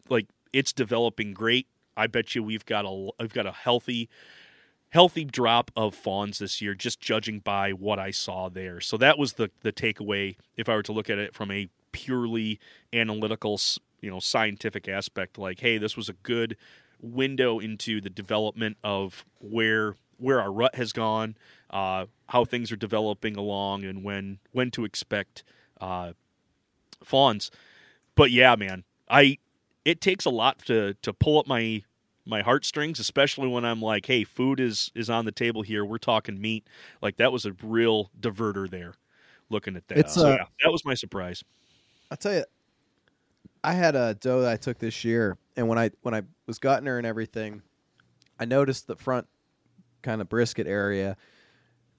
[0.09, 1.67] like it's developing great.
[1.95, 4.09] I bet you we've got a we've got a healthy
[4.89, 8.79] healthy drop of fawns this year just judging by what I saw there.
[8.79, 11.69] So that was the the takeaway if I were to look at it from a
[11.91, 12.59] purely
[12.93, 13.59] analytical,
[14.01, 16.57] you know, scientific aspect like hey, this was a good
[17.01, 21.35] window into the development of where where our rut has gone,
[21.69, 25.43] uh, how things are developing along and when when to expect
[25.79, 26.13] uh,
[27.03, 27.51] fawns.
[28.15, 29.37] But yeah, man, I
[29.85, 31.83] it takes a lot to to pull up my
[32.27, 35.85] my heartstrings, especially when I'm like, hey, food is is on the table here.
[35.85, 36.67] We're talking meat.
[37.01, 38.95] Like that was a real diverter there.
[39.49, 41.43] Looking at that, It's, so uh, yeah, that was my surprise.
[42.11, 42.43] I'll tell you,
[43.63, 46.59] I had a doe that I took this year, and when I when I was
[46.59, 47.61] gutting her and everything,
[48.39, 49.27] I noticed the front
[50.01, 51.15] kind of brisket area,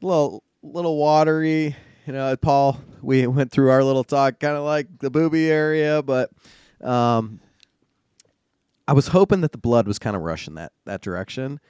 [0.03, 1.75] a little little watery.
[2.07, 6.03] You know, Paul, we went through our little talk, kind of like the booby area,
[6.03, 6.31] but
[6.83, 7.41] um,
[8.89, 11.61] I was hoping that the blood was kind of rushing that that direction.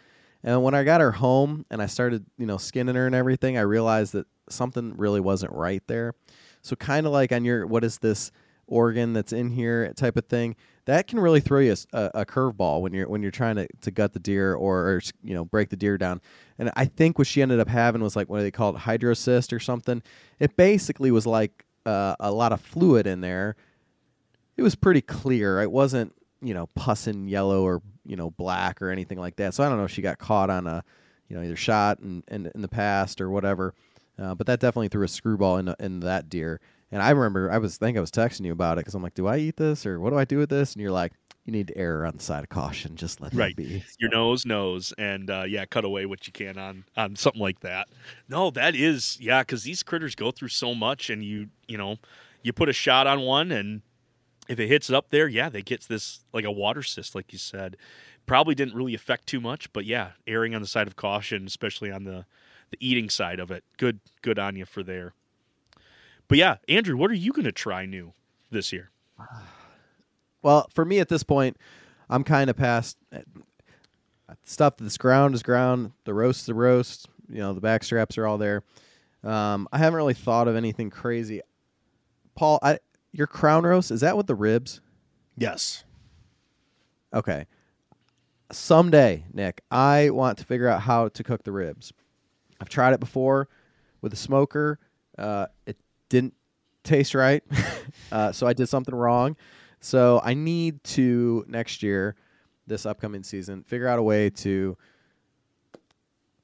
[0.44, 3.58] And when I got her home and I started, you know, skinning her and everything,
[3.58, 6.14] I realized that something really wasn't right there.
[6.62, 8.30] So kind of like on your what is this
[8.68, 10.54] organ that's in here type of thing,
[10.84, 14.12] that can really throw you a curveball when you're when you're trying to, to gut
[14.12, 16.20] the deer or, or you know break the deer down.
[16.56, 18.82] And I think what she ended up having was like what do they call it
[18.82, 20.04] hydrocyst or something.
[20.38, 23.56] It basically was like uh, a lot of fluid in there.
[24.56, 25.60] It was pretty clear.
[25.60, 29.54] It wasn't you know pus and yellow or you know black or anything like that.
[29.54, 30.84] So I don't know if she got caught on a
[31.28, 33.74] you know either shot in in, in the past or whatever.
[34.18, 36.60] Uh, but that definitely threw a screwball in in that deer.
[36.90, 39.02] And I remember I was I think I was texting you about it because I'm
[39.02, 40.72] like, do I eat this or what do I do with this?
[40.72, 41.12] And you're like,
[41.44, 42.96] you need to err on the side of caution.
[42.96, 43.54] Just let Right.
[43.54, 43.84] be.
[43.98, 47.60] Your nose knows, and uh, yeah, cut away what you can on on something like
[47.60, 47.88] that.
[48.28, 51.96] No, that is yeah, because these critters go through so much, and you you know,
[52.42, 53.82] you put a shot on one, and
[54.48, 57.38] if it hits up there, yeah, they get this like a water cyst, like you
[57.38, 57.76] said.
[58.26, 61.90] Probably didn't really affect too much, but yeah, erring on the side of caution, especially
[61.90, 62.26] on the
[62.70, 63.64] the eating side of it.
[63.76, 65.14] Good, good on you for there.
[66.28, 68.12] But yeah, Andrew, what are you going to try new
[68.50, 68.90] this year?
[70.40, 71.56] Well, for me at this point,
[72.08, 73.18] I'm kind of past uh,
[74.44, 75.90] stuff that's ground is ground.
[76.04, 77.08] The roast the roast.
[77.28, 78.62] You know, the back straps are all there.
[79.24, 81.40] Um, I haven't really thought of anything crazy.
[82.36, 82.78] Paul, I,
[83.12, 84.80] your crown roast is that with the ribs?
[85.36, 85.84] Yes.
[87.12, 87.46] Okay.
[88.50, 91.92] Someday, Nick, I want to figure out how to cook the ribs.
[92.60, 93.48] I've tried it before
[94.00, 94.78] with a smoker.
[95.16, 95.76] Uh, it
[96.08, 96.34] didn't
[96.84, 97.42] taste right,
[98.12, 99.36] uh, so I did something wrong.
[99.80, 102.16] So I need to next year,
[102.66, 104.76] this upcoming season, figure out a way to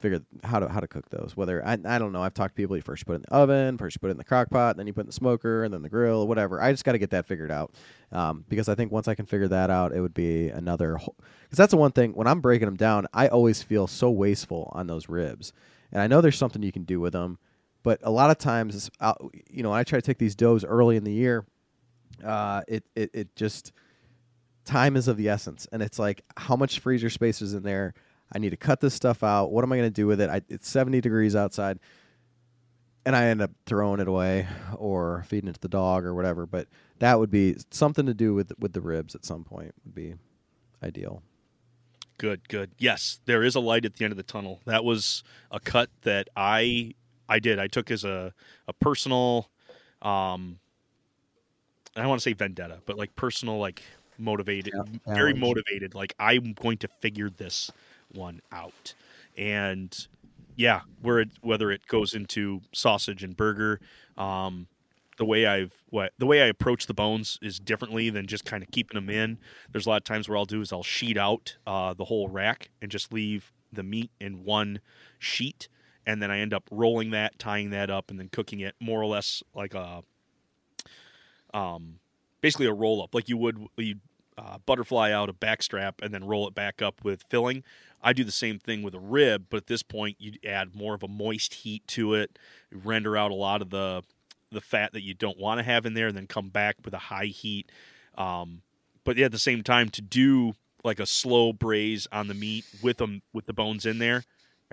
[0.05, 1.32] figure how to how to cook those.
[1.34, 2.22] Whether I I don't know.
[2.22, 2.76] I've talked to people.
[2.76, 4.76] You first put it in the oven, first you put it in the crock pot,
[4.76, 6.61] then you put it in the smoker, and then the grill, whatever.
[6.61, 7.72] I just got to get that figured out
[8.12, 10.98] um, because I think once I can figure that out, it would be another.
[10.98, 14.70] Because that's the one thing when I'm breaking them down, I always feel so wasteful
[14.74, 15.55] on those ribs,
[15.90, 17.38] and I know there's something you can do with them,
[17.82, 18.90] but a lot of times,
[19.48, 21.46] you know, I try to take these does early in the year.
[22.22, 23.72] Uh, it it it just
[24.64, 27.94] time is of the essence, and it's like how much freezer space is in there.
[28.33, 29.53] I need to cut this stuff out.
[29.53, 30.31] What am I going to do with it?
[30.31, 31.79] I, it's 70 degrees outside,
[33.07, 34.47] and I end up throwing it away
[34.77, 36.47] or feeding it to the dog or whatever.
[36.47, 36.68] But
[36.99, 39.75] that would be something to do with with the ribs at some point.
[39.85, 40.14] Would be
[40.83, 41.22] ideal.
[42.18, 42.70] Good, good.
[42.79, 44.61] Yes, there is a light at the end of the tunnel.
[44.66, 46.95] That was a cut that I
[47.29, 47.59] I did.
[47.59, 48.33] I took as a
[48.68, 49.51] a personal
[50.03, 50.59] um
[51.97, 53.83] I don't want to say vendetta, but like personal like
[54.16, 57.70] motivated Yeah, very motivated like I'm going to figure this
[58.12, 58.94] one out.
[59.36, 60.07] And
[60.57, 63.80] yeah, where it, whether it goes into sausage and burger,
[64.16, 64.68] um
[65.16, 68.62] the way I've what the way I approach the bones is differently than just kind
[68.62, 69.38] of keeping them in.
[69.70, 72.28] There's a lot of times where I'll do is I'll sheet out uh, the whole
[72.28, 74.80] rack and just leave the meat in one
[75.18, 75.68] sheet,
[76.07, 79.00] and then I end up rolling that, tying that up, and then cooking it more
[79.00, 80.02] or less like a
[81.52, 82.00] um
[82.40, 83.96] basically a roll up, like you would you
[84.37, 87.62] uh, butterfly out a backstrap and then roll it back up with filling.
[88.03, 90.95] I do the same thing with a rib, but at this point you add more
[90.95, 92.39] of a moist heat to it,
[92.72, 94.03] render out a lot of the
[94.51, 96.95] the fat that you don't want to have in there, and then come back with
[96.95, 97.72] a high heat.
[98.16, 98.62] Um,
[99.03, 100.53] but yeah, at the same time, to do
[100.85, 104.24] like a slow braise on the meat with them with the bones in there,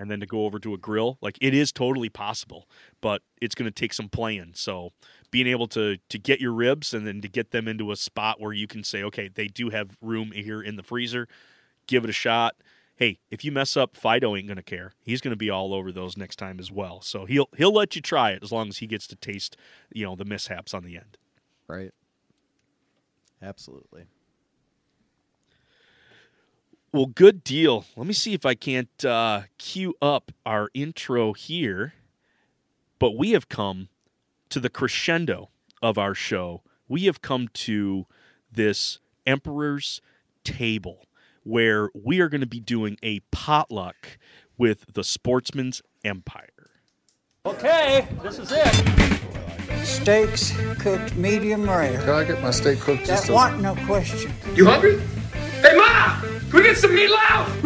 [0.02, 2.68] and then to go over to a grill, like it is totally possible,
[3.00, 4.50] but it's going to take some playing.
[4.54, 4.90] So
[5.30, 8.40] being able to to get your ribs and then to get them into a spot
[8.40, 11.28] where you can say, okay, they do have room here in the freezer,
[11.86, 12.56] give it a shot.
[12.96, 14.92] Hey, if you mess up, Fido ain't gonna care.
[15.04, 17.00] He's gonna be all over those next time as well.
[17.00, 19.56] So he'll he'll let you try it as long as he gets to taste,
[19.92, 21.16] you know, the mishaps on the end.
[21.68, 21.92] Right.
[23.40, 24.06] Absolutely.
[26.92, 27.86] Well, good deal.
[27.96, 31.94] Let me see if I can't uh, cue up our intro here.
[32.98, 33.88] But we have come
[34.50, 35.48] to the crescendo
[35.80, 36.62] of our show.
[36.88, 38.06] We have come to
[38.52, 40.02] this Emperor's
[40.44, 41.06] Table
[41.44, 44.18] where we are going to be doing a potluck
[44.58, 46.70] with the Sportsman's Empire.
[47.46, 49.84] Okay, this is it.
[49.84, 52.00] Steaks cooked medium rare.
[52.00, 54.30] Can I get my steak cooked just That a wasn't no question.
[54.54, 55.00] You hungry?
[55.62, 56.31] Hey, Ma!
[56.52, 57.62] Can we get some meatloaf?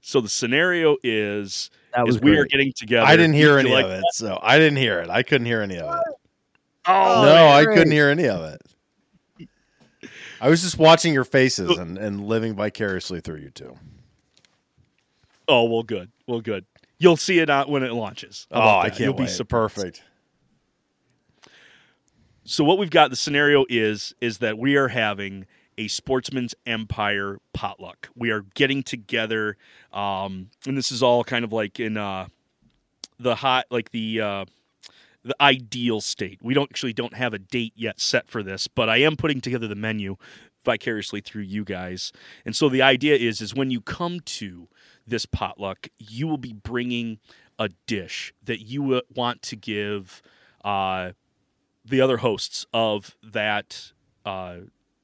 [0.00, 3.06] So the scenario is, That was is we are getting together.
[3.06, 5.10] I didn't hear Did any like of it, so I didn't hear it.
[5.10, 6.14] I couldn't hear any of it.
[6.86, 7.76] Oh, no, I great.
[7.76, 9.38] couldn't hear any of it.
[10.40, 13.76] I was just watching your faces and, and living vicariously through you two.
[15.46, 16.10] oh, well, good.
[16.26, 16.64] Well, good.
[17.00, 18.46] You'll see it out when it launches.
[18.52, 18.90] Oh, I that?
[18.90, 19.24] can't You'll wait.
[19.24, 19.74] be surprised.
[19.74, 20.02] Perfect.
[22.44, 25.46] So what we've got the scenario is is that we are having
[25.78, 28.08] a sportsman's empire potluck.
[28.14, 29.56] We are getting together
[29.92, 32.26] um and this is all kind of like in uh
[33.18, 34.44] the hot like the uh
[35.22, 36.40] the ideal state.
[36.42, 39.40] We don't actually don't have a date yet set for this, but I am putting
[39.40, 40.16] together the menu
[40.64, 42.12] vicariously through you guys.
[42.44, 44.68] And so the idea is is when you come to
[45.06, 47.18] this potluck, you will be bringing
[47.58, 50.22] a dish that you want to give
[50.64, 51.12] uh
[51.84, 53.92] the other hosts of that
[54.24, 54.56] uh,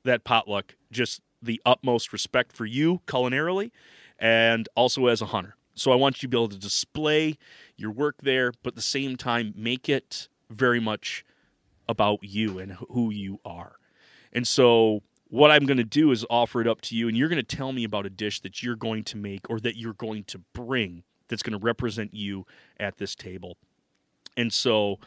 [0.04, 3.70] that potluck just the utmost respect for you culinarily
[4.18, 5.56] and also as a hunter.
[5.74, 7.36] So I want you to be able to display
[7.76, 11.24] your work there, but at the same time make it very much
[11.88, 13.76] about you and who you are.
[14.32, 17.28] And so what I'm going to do is offer it up to you and you're
[17.28, 19.94] going to tell me about a dish that you're going to make or that you're
[19.94, 22.46] going to bring that's going to represent you
[22.78, 23.56] at this table.
[24.36, 24.98] And so,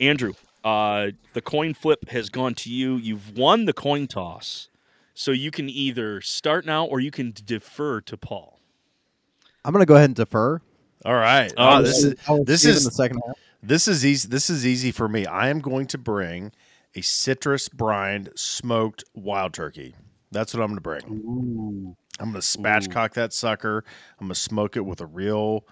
[0.00, 0.32] Andrew,
[0.64, 2.96] uh, the coin flip has gone to you.
[2.96, 4.70] You've won the coin toss.
[5.14, 8.60] So you can either start now or you can defer to Paul.
[9.64, 10.60] I'm gonna go ahead and defer.
[11.04, 11.52] All right.
[11.56, 13.36] Oh, this this is this is the second half.
[13.60, 14.28] This is easy.
[14.28, 15.26] This is easy for me.
[15.26, 16.52] I am going to bring
[16.94, 19.94] a citrus brined smoked wild turkey.
[20.30, 21.96] That's what I'm going to bring.
[22.20, 23.84] I'm going to spatchcock that sucker.
[24.18, 25.64] I'm going to smoke it with a real,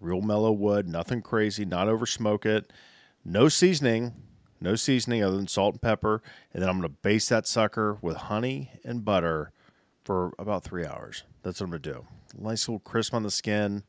[0.00, 0.88] real mellow wood.
[0.88, 1.64] Nothing crazy.
[1.64, 2.72] Not over smoke it.
[3.24, 4.12] No seasoning.
[4.60, 6.22] No seasoning other than salt and pepper.
[6.52, 9.52] And then I'm going to baste that sucker with honey and butter
[10.04, 11.24] for about three hours.
[11.42, 12.06] That's what I'm going to do.
[12.38, 13.82] Nice little crisp on the skin.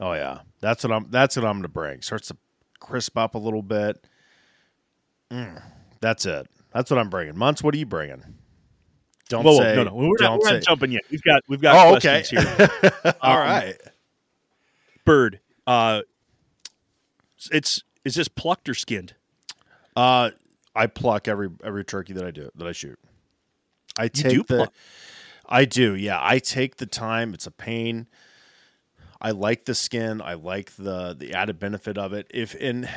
[0.00, 1.06] Oh yeah, that's what I'm.
[1.10, 2.02] That's what I'm going to bring.
[2.02, 2.36] Starts to
[2.80, 4.06] crisp up a little bit.
[5.30, 5.62] Mm,
[6.04, 6.46] that's it.
[6.72, 7.36] That's what I'm bringing.
[7.38, 8.22] Muntz, what are you bringing?
[9.30, 9.76] Don't Whoa, whoa, say.
[9.76, 11.02] no, no, we're not, don't we're not jumping yet.
[11.10, 12.22] We've got we've got Oh, okay.
[12.28, 13.14] questions here.
[13.22, 13.74] All Um, right.
[15.06, 16.02] Bird, uh,
[17.50, 19.14] it's is this plucked or skinned?
[19.96, 20.30] Uh,
[20.74, 22.98] I pluck every every turkey that I do that I shoot.
[23.98, 24.56] I take do the.
[24.56, 24.72] pluck?
[25.48, 25.94] I do.
[25.94, 27.32] Yeah, I take the time.
[27.32, 28.08] It's a pain.
[29.20, 30.20] I like the skin.
[30.20, 32.26] I like the the added benefit of it.
[32.30, 32.88] If in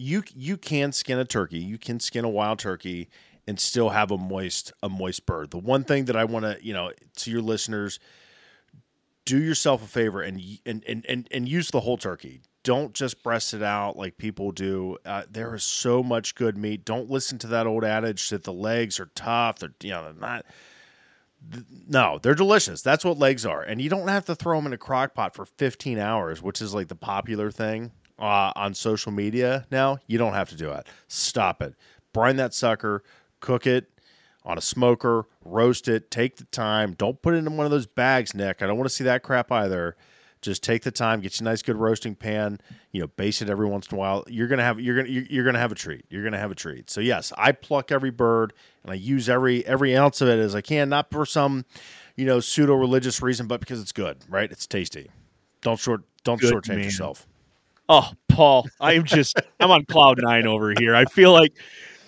[0.00, 3.08] you you can skin a turkey, you can skin a wild turkey
[3.46, 5.50] and still have a moist a moist bird.
[5.50, 8.00] The one thing that I want to you know to your listeners,
[9.24, 12.40] do yourself a favor and and and and, and use the whole turkey.
[12.62, 14.98] Don't just breast it out like people do.
[15.04, 16.84] Uh, there is so much good meat.
[16.84, 19.58] Don't listen to that old adage that the legs are tough.
[19.58, 20.46] They're you know they're not.
[21.88, 22.82] No, they're delicious.
[22.82, 25.34] That's what legs are, and you don't have to throw them in a crock pot
[25.34, 29.98] for 15 hours, which is like the popular thing uh, on social media now.
[30.06, 30.86] You don't have to do it.
[31.08, 31.74] Stop it.
[32.12, 33.02] Brine that sucker,
[33.40, 33.90] cook it
[34.44, 36.10] on a smoker, roast it.
[36.10, 36.94] Take the time.
[36.94, 38.62] Don't put it in one of those bags, Nick.
[38.62, 39.96] I don't want to see that crap either.
[40.42, 42.58] Just take the time, get you a nice, good roasting pan.
[42.92, 44.24] You know, base it every once in a while.
[44.26, 46.06] You're gonna have you're gonna you're, you're gonna have a treat.
[46.08, 46.88] You're gonna have a treat.
[46.88, 50.54] So yes, I pluck every bird and I use every every ounce of it as
[50.54, 51.66] I can, not for some
[52.16, 54.50] you know pseudo religious reason, but because it's good, right?
[54.50, 55.10] It's tasty.
[55.60, 56.84] Don't short don't Good shortchange man.
[56.84, 57.26] yourself.
[57.92, 60.94] Oh, Paul, I am just I'm on cloud nine over here.
[60.94, 61.52] I feel like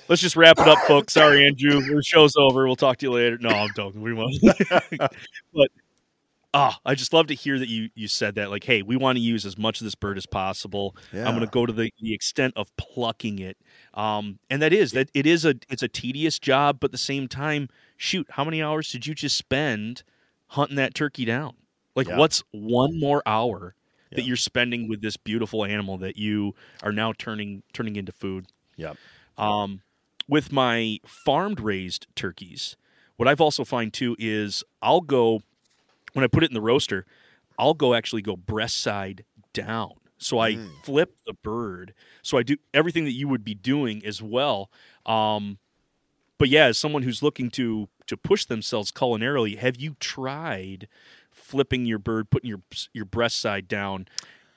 [0.09, 1.12] let's just wrap it up, folks.
[1.12, 2.66] Sorry, Andrew, the show's over.
[2.66, 3.37] We'll talk to you later.
[3.39, 4.01] No, I'm joking.
[4.01, 4.37] We won't.
[5.53, 5.70] but
[6.55, 8.49] ah, I just love to hear that you you said that.
[8.49, 10.95] Like, hey, we want to use as much of this bird as possible.
[11.12, 13.57] I'm going to go to the, the extent of plucking it.
[13.93, 16.99] Um, and that is that it is a it's a tedious job, but at the
[16.99, 20.05] same time, shoot, how many hours did you just spend
[20.47, 21.55] hunting that turkey down?
[21.97, 22.18] Like, Yeah.
[22.18, 23.74] what's one more hour
[24.17, 28.47] that you're spending with this beautiful animal that you are now turning turning into food?
[28.77, 28.97] Yep.
[29.39, 29.83] Um,
[30.29, 32.77] with my farmed raised turkeys,
[33.17, 35.43] what I've also find too is I'll go
[36.13, 37.07] when I put it in the roaster,
[37.59, 39.93] I'll go actually go breast side down.
[40.19, 41.95] So I flip the bird.
[42.23, 44.71] So I do everything that you would be doing as well.
[45.05, 45.59] Um,
[46.39, 50.89] but yeah, as someone who's looking to to push themselves culinarily, have you tried
[51.53, 52.62] flipping your bird, putting your
[52.94, 54.09] your breast side down?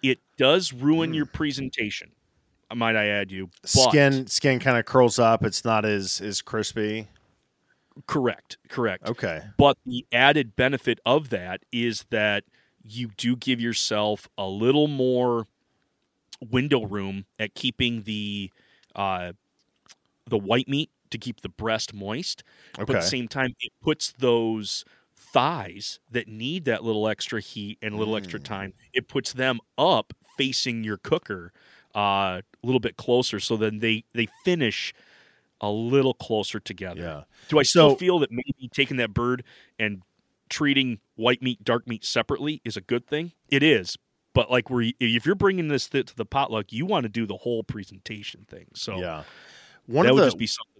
[0.01, 2.11] It does ruin your presentation.
[2.73, 3.49] Might I add you?
[3.65, 5.43] Skin skin kind of curls up.
[5.43, 7.07] It's not as as crispy.
[8.07, 8.57] Correct.
[8.69, 9.07] Correct.
[9.07, 9.41] Okay.
[9.57, 12.43] But the added benefit of that is that
[12.83, 15.47] you do give yourself a little more
[16.49, 18.51] window room at keeping the
[18.95, 19.33] uh,
[20.27, 22.43] the white meat to keep the breast moist.
[22.73, 24.85] But at the same time, it puts those
[25.35, 28.43] thighs that need that little extra heat and a little extra Mm.
[28.45, 28.73] time.
[28.93, 31.51] It puts them up facing your cooker
[31.93, 34.93] uh, a little bit closer, so then they they finish
[35.61, 37.01] a little closer together.
[37.01, 37.23] Yeah.
[37.49, 39.43] Do I still So- feel that maybe taking that bird
[39.79, 40.01] and
[40.49, 43.31] treating white meat, dark meat separately is a good thing?
[43.49, 43.97] It is,
[44.33, 47.25] but like, where if you're bringing this th- to the potluck, you want to do
[47.25, 48.67] the whole presentation thing.
[48.73, 49.23] So Yeah.
[49.85, 50.74] One that of would the just be something.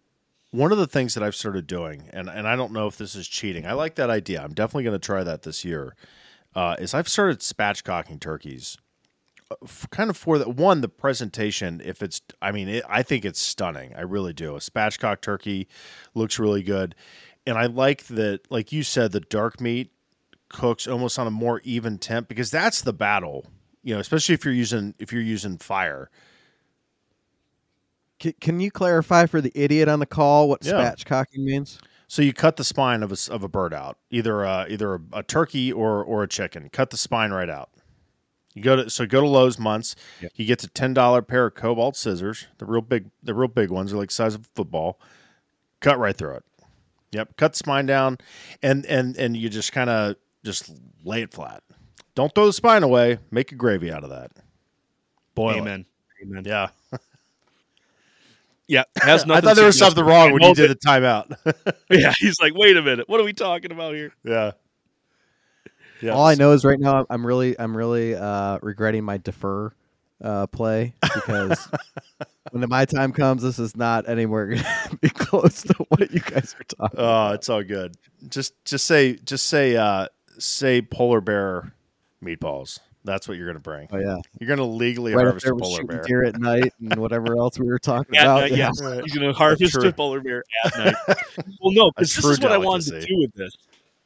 [0.55, 3.15] One of the things that I've started doing, and, and I don't know if this
[3.15, 3.65] is cheating.
[3.65, 4.41] I like that idea.
[4.41, 5.95] I'm definitely going to try that this year.
[6.55, 8.77] Uh, is I've started spatchcocking turkeys,
[9.51, 9.55] uh,
[9.89, 11.81] kind of for the one the presentation.
[11.83, 13.93] If it's, I mean, it, I think it's stunning.
[13.93, 14.55] I really do.
[14.55, 15.67] A spatchcock turkey
[16.13, 16.95] looks really good,
[17.45, 18.49] and I like that.
[18.49, 19.91] Like you said, the dark meat
[20.47, 23.45] cooks almost on a more even temp because that's the battle.
[23.83, 26.09] You know, especially if you're using if you're using fire.
[28.19, 30.73] Can, can you clarify for the idiot on the call what Yeah.
[30.73, 31.79] spatchcocking means?
[32.07, 34.95] So you cut the spine of a, s- of a bird out, either uh, either
[34.95, 36.69] a, a turkey or or a chicken.
[36.69, 37.69] Cut the spine right out.
[38.53, 39.95] You go to so go to Lowe's Muntz.
[40.35, 42.47] You get a ten dollar pair of Kobalt scissors.
[42.59, 44.99] The real big the real big ones are like the size of a football.
[45.81, 46.43] Cut right through it.
[47.11, 47.35] Yep.
[47.37, 48.17] Cut the spine down,
[48.61, 50.71] and and and you just kind of just
[51.03, 51.63] lay it flat.
[52.13, 53.17] Don't throw the spine away.
[53.31, 54.31] Make a gravy out of that.
[55.33, 55.61] Boil it.
[55.61, 55.85] Amen.
[56.23, 56.43] Amen.
[56.45, 56.69] Yeah.
[58.67, 58.83] Yeah.
[59.01, 61.35] Has I thought there was something wrong I when you did the timeout.
[61.89, 62.13] Yeah.
[62.17, 63.07] He's like, wait a minute.
[63.07, 64.13] What are we talking about here?
[64.23, 64.51] yeah.
[66.01, 66.11] Yeah.
[66.11, 69.71] All I know is right now I'm really I'm really uh, regretting my defer
[70.21, 71.69] uh, play because
[72.51, 76.19] when my time comes, this is not anywhere going to be close to what you
[76.19, 76.99] guys are talking.
[76.99, 77.95] Oh, it's all good.
[78.27, 80.07] Just just say just say uh
[80.37, 81.73] say polar bear
[82.23, 82.79] meatballs.
[83.05, 83.87] That's what you're gonna bring.
[83.91, 86.01] Oh yeah, You're gonna legally right harvest there a with polar bear.
[86.03, 88.41] deer at night and whatever else we were talking about.
[88.41, 88.71] night, yeah.
[88.75, 88.79] yes.
[89.05, 90.95] He's going to harvest true- a polar bear at night.
[91.61, 93.55] well, no, because this true is what I wanted to do with this.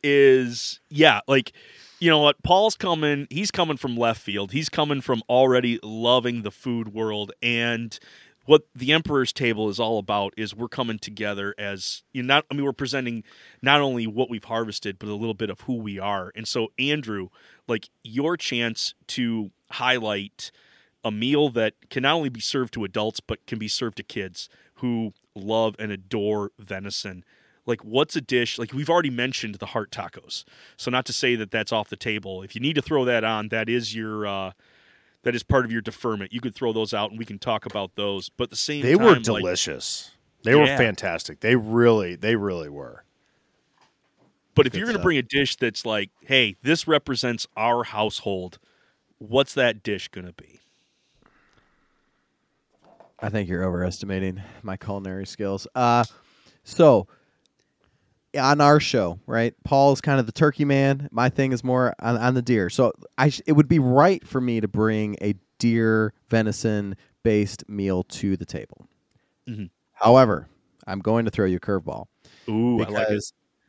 [0.03, 1.51] Is yeah, like
[1.99, 2.41] you know what?
[2.43, 3.27] Paul's coming.
[3.29, 4.51] He's coming from left field.
[4.51, 7.97] He's coming from already loving the food world and.
[8.45, 12.45] What the Emperor's Table is all about is we're coming together as you know, not.
[12.49, 13.23] I mean, we're presenting
[13.61, 16.31] not only what we've harvested, but a little bit of who we are.
[16.35, 17.29] And so, Andrew,
[17.67, 20.51] like your chance to highlight
[21.03, 24.03] a meal that can not only be served to adults but can be served to
[24.03, 27.23] kids who love and adore venison
[27.65, 30.43] like what's a dish like we've already mentioned the heart tacos
[30.75, 33.23] so not to say that that's off the table if you need to throw that
[33.23, 34.51] on that is your uh
[35.23, 37.65] that is part of your deferment you could throw those out and we can talk
[37.65, 40.11] about those but at the same They time were like, delicious.
[40.43, 41.39] they were fantastic.
[41.41, 43.03] They really they really were.
[44.55, 47.83] but if Good you're going to bring a dish that's like hey this represents our
[47.83, 48.59] household
[49.17, 50.59] what's that dish going to be
[53.21, 55.67] I think you're overestimating my culinary skills.
[55.75, 56.05] Uh,
[56.63, 57.05] so
[58.37, 59.53] on our show, right?
[59.63, 61.09] Paul is kind of the turkey man.
[61.11, 62.69] My thing is more on, on the deer.
[62.69, 67.67] So I sh- it would be right for me to bring a deer venison based
[67.67, 68.87] meal to the table.
[69.47, 69.69] Mhm.
[69.93, 70.47] However,
[70.87, 72.05] I'm going to throw you a curveball
[72.47, 73.23] ooh i like it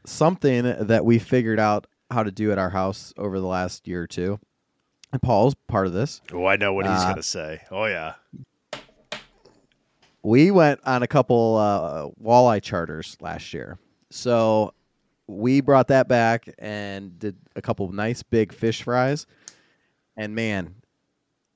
[0.07, 4.03] something that we figured out how to do at our house over the last year
[4.03, 4.39] or two.
[5.13, 6.23] And Paul's part of this.
[6.33, 7.61] Oh, I know what he's Uh, gonna say.
[7.71, 8.15] Oh yeah.
[10.23, 13.79] we went on a couple uh, walleye charters last year.
[14.11, 14.75] So
[15.27, 19.27] we brought that back and did a couple of nice big fish fries.
[20.17, 20.75] And man,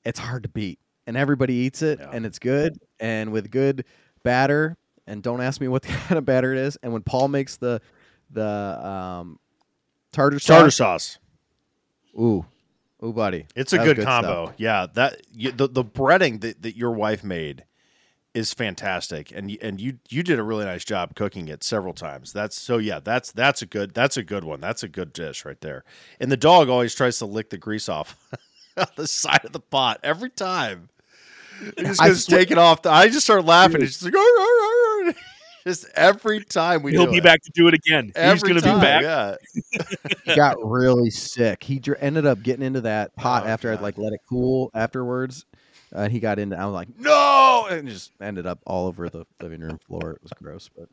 [0.05, 0.79] it's hard to beat.
[1.07, 2.09] And everybody eats it Yeah.
[2.13, 2.79] and it's good.
[2.99, 3.85] And with good
[4.23, 6.77] batter, and don't ask me what kind of batter it is.
[6.81, 7.81] And when Paul makes the
[8.31, 9.39] the um,
[10.11, 11.19] tartar sauce, Tartar sauce.
[12.19, 12.43] ooh,
[13.03, 14.23] ooh, buddy, It's a good, stuff.
[14.23, 14.53] combo.
[14.57, 17.65] Yeah, that you, the the breading that, that your wife made
[18.35, 22.33] is fantastic, and and you you did a really nice job cooking it several times.
[22.33, 24.59] That's so yeah, that's that's a good that's a good one.
[24.61, 25.83] That's a good dish right there.
[26.19, 28.17] And the dog always tries to lick the grease off
[28.77, 30.89] on the side of the pot every time.
[31.77, 32.81] He just goes swear- take it off.
[32.81, 33.81] The, I just start laughing.
[33.81, 35.13] It's just like "Arr, arr, arr."
[35.65, 37.23] just every time we he'll do be it.
[37.23, 39.35] back to do it again he's going to be back Yeah.
[40.23, 41.63] he got really sick.
[41.63, 44.19] He dr- ended up getting into that oh, pot Oh, after I'd like let it
[44.29, 45.45] cool afterwards.
[45.93, 46.57] Uh, and he got into.
[46.57, 50.11] I was like, no, and just ended up all over the living room floor.
[50.11, 50.87] It was gross, but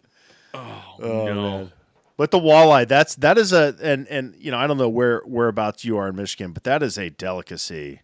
[0.54, 1.72] oh, Oh, no man.
[2.16, 5.22] But the walleye, that's that is a and and you know I don't know where
[5.26, 8.00] whereabouts you are in Michigan, but that is a delicacy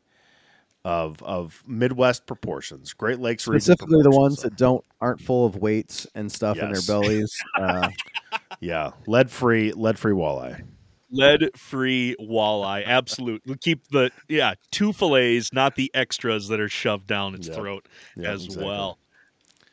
[0.85, 3.61] of of Midwest proportions, Great Lakes region.
[3.61, 4.43] specifically the ones proportions.
[4.43, 7.31] that don't aren't full of weights and stuff in their bellies.
[7.55, 7.91] Uh,
[8.61, 10.65] yeah, lead free lead free walleye.
[11.11, 17.07] Lead free walleye absolute keep the yeah two fillets not the extras that are shoved
[17.07, 17.57] down its Yep.
[17.57, 18.65] throat Yeah, as exactly.
[18.65, 18.99] well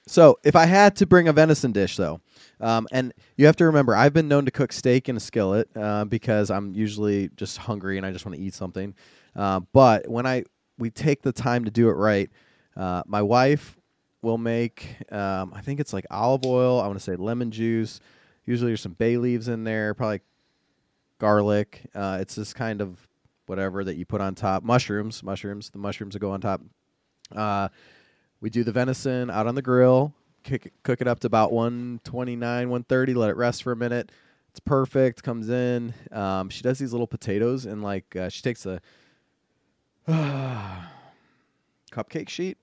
[0.08, 2.22] So if I had to bring a venison dish, though,
[2.62, 5.68] um, and you have to remember, I've been known to cook steak in a skillet
[5.76, 8.94] uh, because I'm usually just hungry and I just want to eat something.
[9.36, 10.44] Uh, but when I
[10.78, 12.30] we take the time to do it right,
[12.78, 13.78] uh, my wife
[14.22, 14.96] will make.
[15.12, 16.80] Um, I think it's like olive oil.
[16.82, 18.00] I want to say lemon juice.
[18.46, 20.22] Usually there's some bay leaves in there, probably
[21.20, 21.82] garlic.
[21.94, 23.08] Uh, it's this kind of
[23.46, 24.64] whatever that you put on top.
[24.64, 25.70] Mushrooms, mushrooms.
[25.70, 26.62] The mushrooms that go on top.
[27.36, 27.70] Uh,
[28.42, 30.14] we do the venison out on the grill,
[30.44, 34.12] kick it, cook it up to about 129, 130, let it rest for a minute.
[34.52, 35.24] It's perfect.
[35.24, 35.94] Comes in.
[36.12, 38.80] Um, she does these little potatoes and like uh, she takes a
[41.92, 42.58] cupcake sheet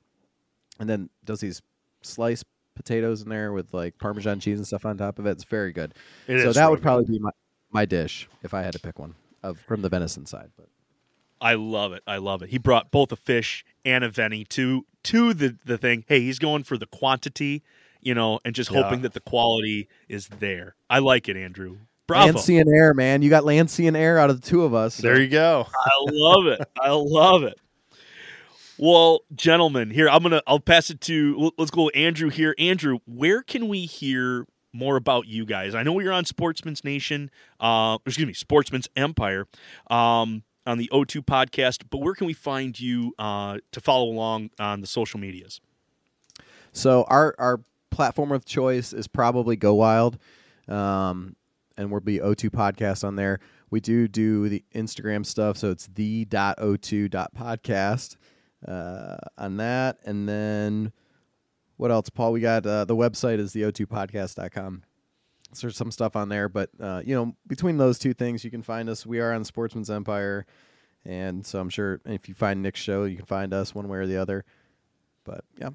[0.78, 1.60] and then does these
[2.02, 2.44] sliced
[2.74, 5.32] potatoes in there with like Parmesan cheese and stuff on top of it.
[5.32, 5.94] It's very good.
[6.26, 6.82] It so that would good.
[6.82, 7.30] probably be my,
[7.72, 10.50] my dish if I had to pick one of from the venison side.
[10.56, 10.68] But
[11.40, 14.86] i love it i love it he brought both a fish and a veni to
[15.02, 17.64] to the the thing hey he's going for the quantity
[18.00, 18.80] you know and just Yeah.
[18.84, 23.22] hoping that the quality is there i like it andrew bravo Lancey and Air, man,
[23.22, 24.94] you got Lancey and Air out of the two of us.
[24.94, 25.66] so- There you go.
[25.68, 26.60] I love it.
[26.80, 27.58] I love it.
[28.78, 30.42] Well, gentlemen, here I'm gonna.
[30.46, 31.52] I'll pass it to.
[31.58, 32.30] Let's go, Andrew.
[32.30, 32.98] Here, Andrew.
[33.06, 35.74] Where can we hear more about you guys?
[35.74, 37.30] I know you're on Sportsman's Nation.
[37.60, 39.46] Uh, excuse me, Sportsman's Empire.
[39.90, 41.84] Um, on the O2 podcast.
[41.90, 45.60] But where can we find you uh, to follow along on the social medias?
[46.72, 47.60] So our our
[47.90, 50.18] platform of choice is probably Go Wild,
[50.68, 51.36] um,
[51.76, 53.40] and we'll be O2 podcast on there.
[53.70, 58.16] We do do the Instagram stuff, so it's the dot o2 dot podcast
[58.66, 60.92] uh, on that, and then
[61.82, 62.30] what else, Paul?
[62.30, 64.84] We got uh, the website is the o2podcast.com.
[65.52, 68.52] So there's some stuff on there, but uh, you know, between those two things, you
[68.52, 69.04] can find us.
[69.04, 70.46] We are on Sportsman's Empire,
[71.04, 73.98] and so I'm sure if you find Nick's show, you can find us one way
[73.98, 74.44] or the other.
[75.24, 75.70] But yeah,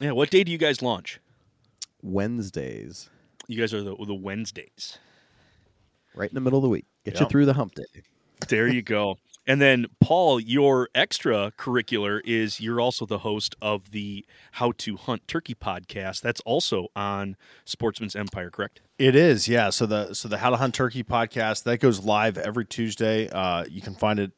[0.00, 1.18] Yeah, what day do you guys launch?
[2.02, 3.08] Wednesdays,
[3.48, 4.98] You guys are the, the Wednesdays.
[6.14, 7.22] right in the middle of the week, get Yeah.
[7.22, 8.02] you through the hump day.
[8.48, 9.16] There you go.
[9.48, 14.96] And then, Paul, your extra curricular is you're also the host of the How to
[14.96, 16.20] Hunt Turkey podcast.
[16.20, 17.34] That's also on
[17.64, 18.82] Sportsman's Empire, correct?
[18.98, 19.70] It is, yeah.
[19.70, 23.30] So the so the How to Hunt Turkey podcast that goes live every Tuesday.
[23.30, 24.32] Uh, you can find it.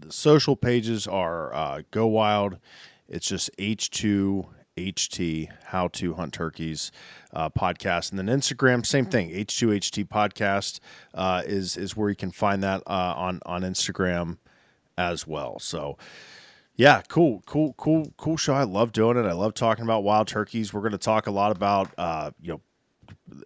[0.00, 2.56] The social pages are uh, Go Wild.
[3.06, 4.46] It's just H two
[4.78, 6.90] HT How to Hunt Turkeys
[7.32, 9.30] uh, podcast, and then Instagram same thing.
[9.30, 10.80] H two HT podcast
[11.14, 14.38] uh, is is where you can find that uh, on on Instagram
[14.96, 15.58] as well.
[15.58, 15.96] So.
[16.76, 18.54] Yeah, cool, cool, cool, cool show.
[18.54, 19.26] I love doing it.
[19.26, 20.72] I love talking about wild turkeys.
[20.72, 22.60] We're going to talk a lot about, uh, you know,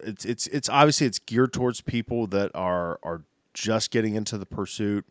[0.03, 3.23] it's it's it's obviously it's geared towards people that are are
[3.53, 5.05] just getting into the pursuit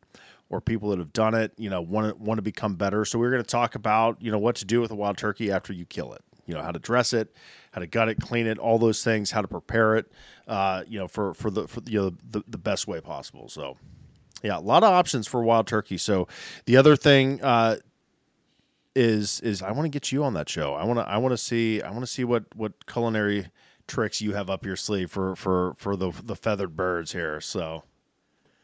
[0.52, 3.04] or people that have done it, you know, want to want to become better.
[3.06, 5.50] So we're going to talk about, you know, what to do with a wild turkey
[5.50, 6.22] after you kill it.
[6.44, 7.34] You know, how to dress it,
[7.72, 10.12] how to gut it, clean it, all those things, how to prepare it,
[10.46, 13.48] uh, you know, for for the for you know the, the best way possible.
[13.48, 13.78] So
[14.42, 15.96] yeah, a lot of options for wild turkey.
[15.96, 16.28] So
[16.66, 17.76] the other thing uh,
[18.94, 20.74] is is I want to get you on that show.
[20.74, 23.46] I want to I want to see I want to see what what culinary
[23.86, 27.40] tricks you have up your sleeve for for for the the feathered birds here.
[27.40, 27.84] So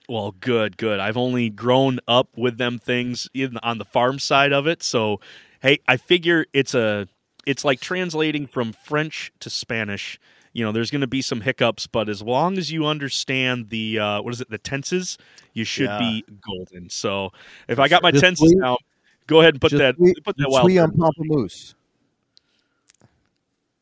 [0.09, 1.01] Well, good, good.
[1.01, 4.83] I've only grown up with them things in, on the farm side of it.
[4.83, 5.21] So,
[5.61, 7.07] hey, I figure it's a
[7.47, 10.19] it's like translating from French to Spanish.
[10.55, 13.99] You know, there's going to be some hiccups, but as long as you understand the
[13.99, 15.19] uh, what is it, the tenses,
[15.53, 15.99] you should Yeah.
[15.99, 16.89] be golden.
[16.89, 17.31] So,
[17.69, 18.77] if I got my Just tenses down,
[19.27, 20.71] go ahead and put that suis- put that wild.
[20.71, 20.97] turkey.
[20.97, 21.75] pamplemousse.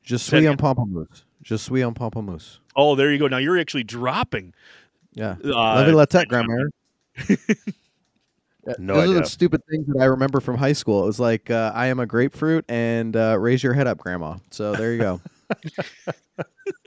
[0.03, 0.57] Je Say it suis un again.
[0.57, 1.25] pamplemousse.
[1.45, 2.59] Je suis un pamplemousse.
[2.75, 3.29] Oh, there you go.
[3.29, 4.53] Now you're actually dropping.
[5.17, 5.35] Yeah.
[5.45, 6.69] Uh, Levy la tête, grand-mère.
[8.79, 11.05] No Those are the stupid things that I remember from high school.
[11.05, 14.39] It was like, uh, I am a grapefruit and uh, raise your head up, grandma.
[14.51, 15.21] So there you go.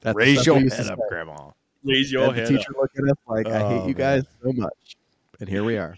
[0.00, 1.04] That's raise your we used to head up, say.
[1.08, 1.50] Grandma.
[1.82, 2.58] raise your And your the head.
[2.58, 2.76] teacher up.
[2.82, 4.96] looked at us like, I hate Oh, you guys so much.
[5.40, 5.96] And here we are.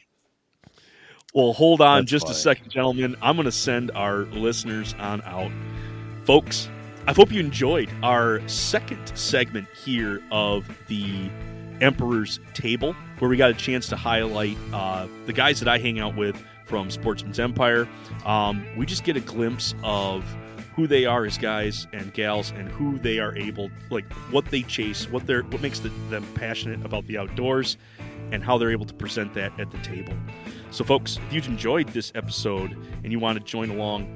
[1.35, 3.17] Well, hold on That's just a second, gentlemen.
[3.21, 5.51] I'm going to send our listeners on out.
[6.25, 6.71] Folks,
[7.09, 11.29] I hope you enjoyed our second segment here of the
[11.81, 15.99] Emperor's Table, where we got a chance to highlight uh, the guys that I hang
[15.99, 17.89] out with from Sportsman's Empire.
[18.25, 20.25] Um, we just get a glimpse of
[20.77, 24.61] who they are as guys and gals and who they are able like what they
[24.63, 27.79] chase what they're what makes the, them passionate about the outdoors
[28.31, 30.13] and how they're able to present that at the table
[30.71, 34.13] so folks if you've enjoyed this episode and you want to join along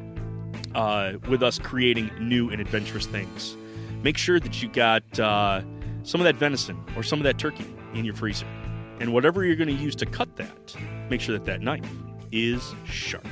[0.74, 3.56] uh, with us creating new and adventurous things
[4.02, 5.62] make sure that you got uh,
[6.03, 8.46] some of that venison or some of that turkey in your freezer.
[9.01, 10.76] And whatever you're going to use to cut that
[11.09, 11.90] make sure that that knife
[12.32, 13.26] is sharp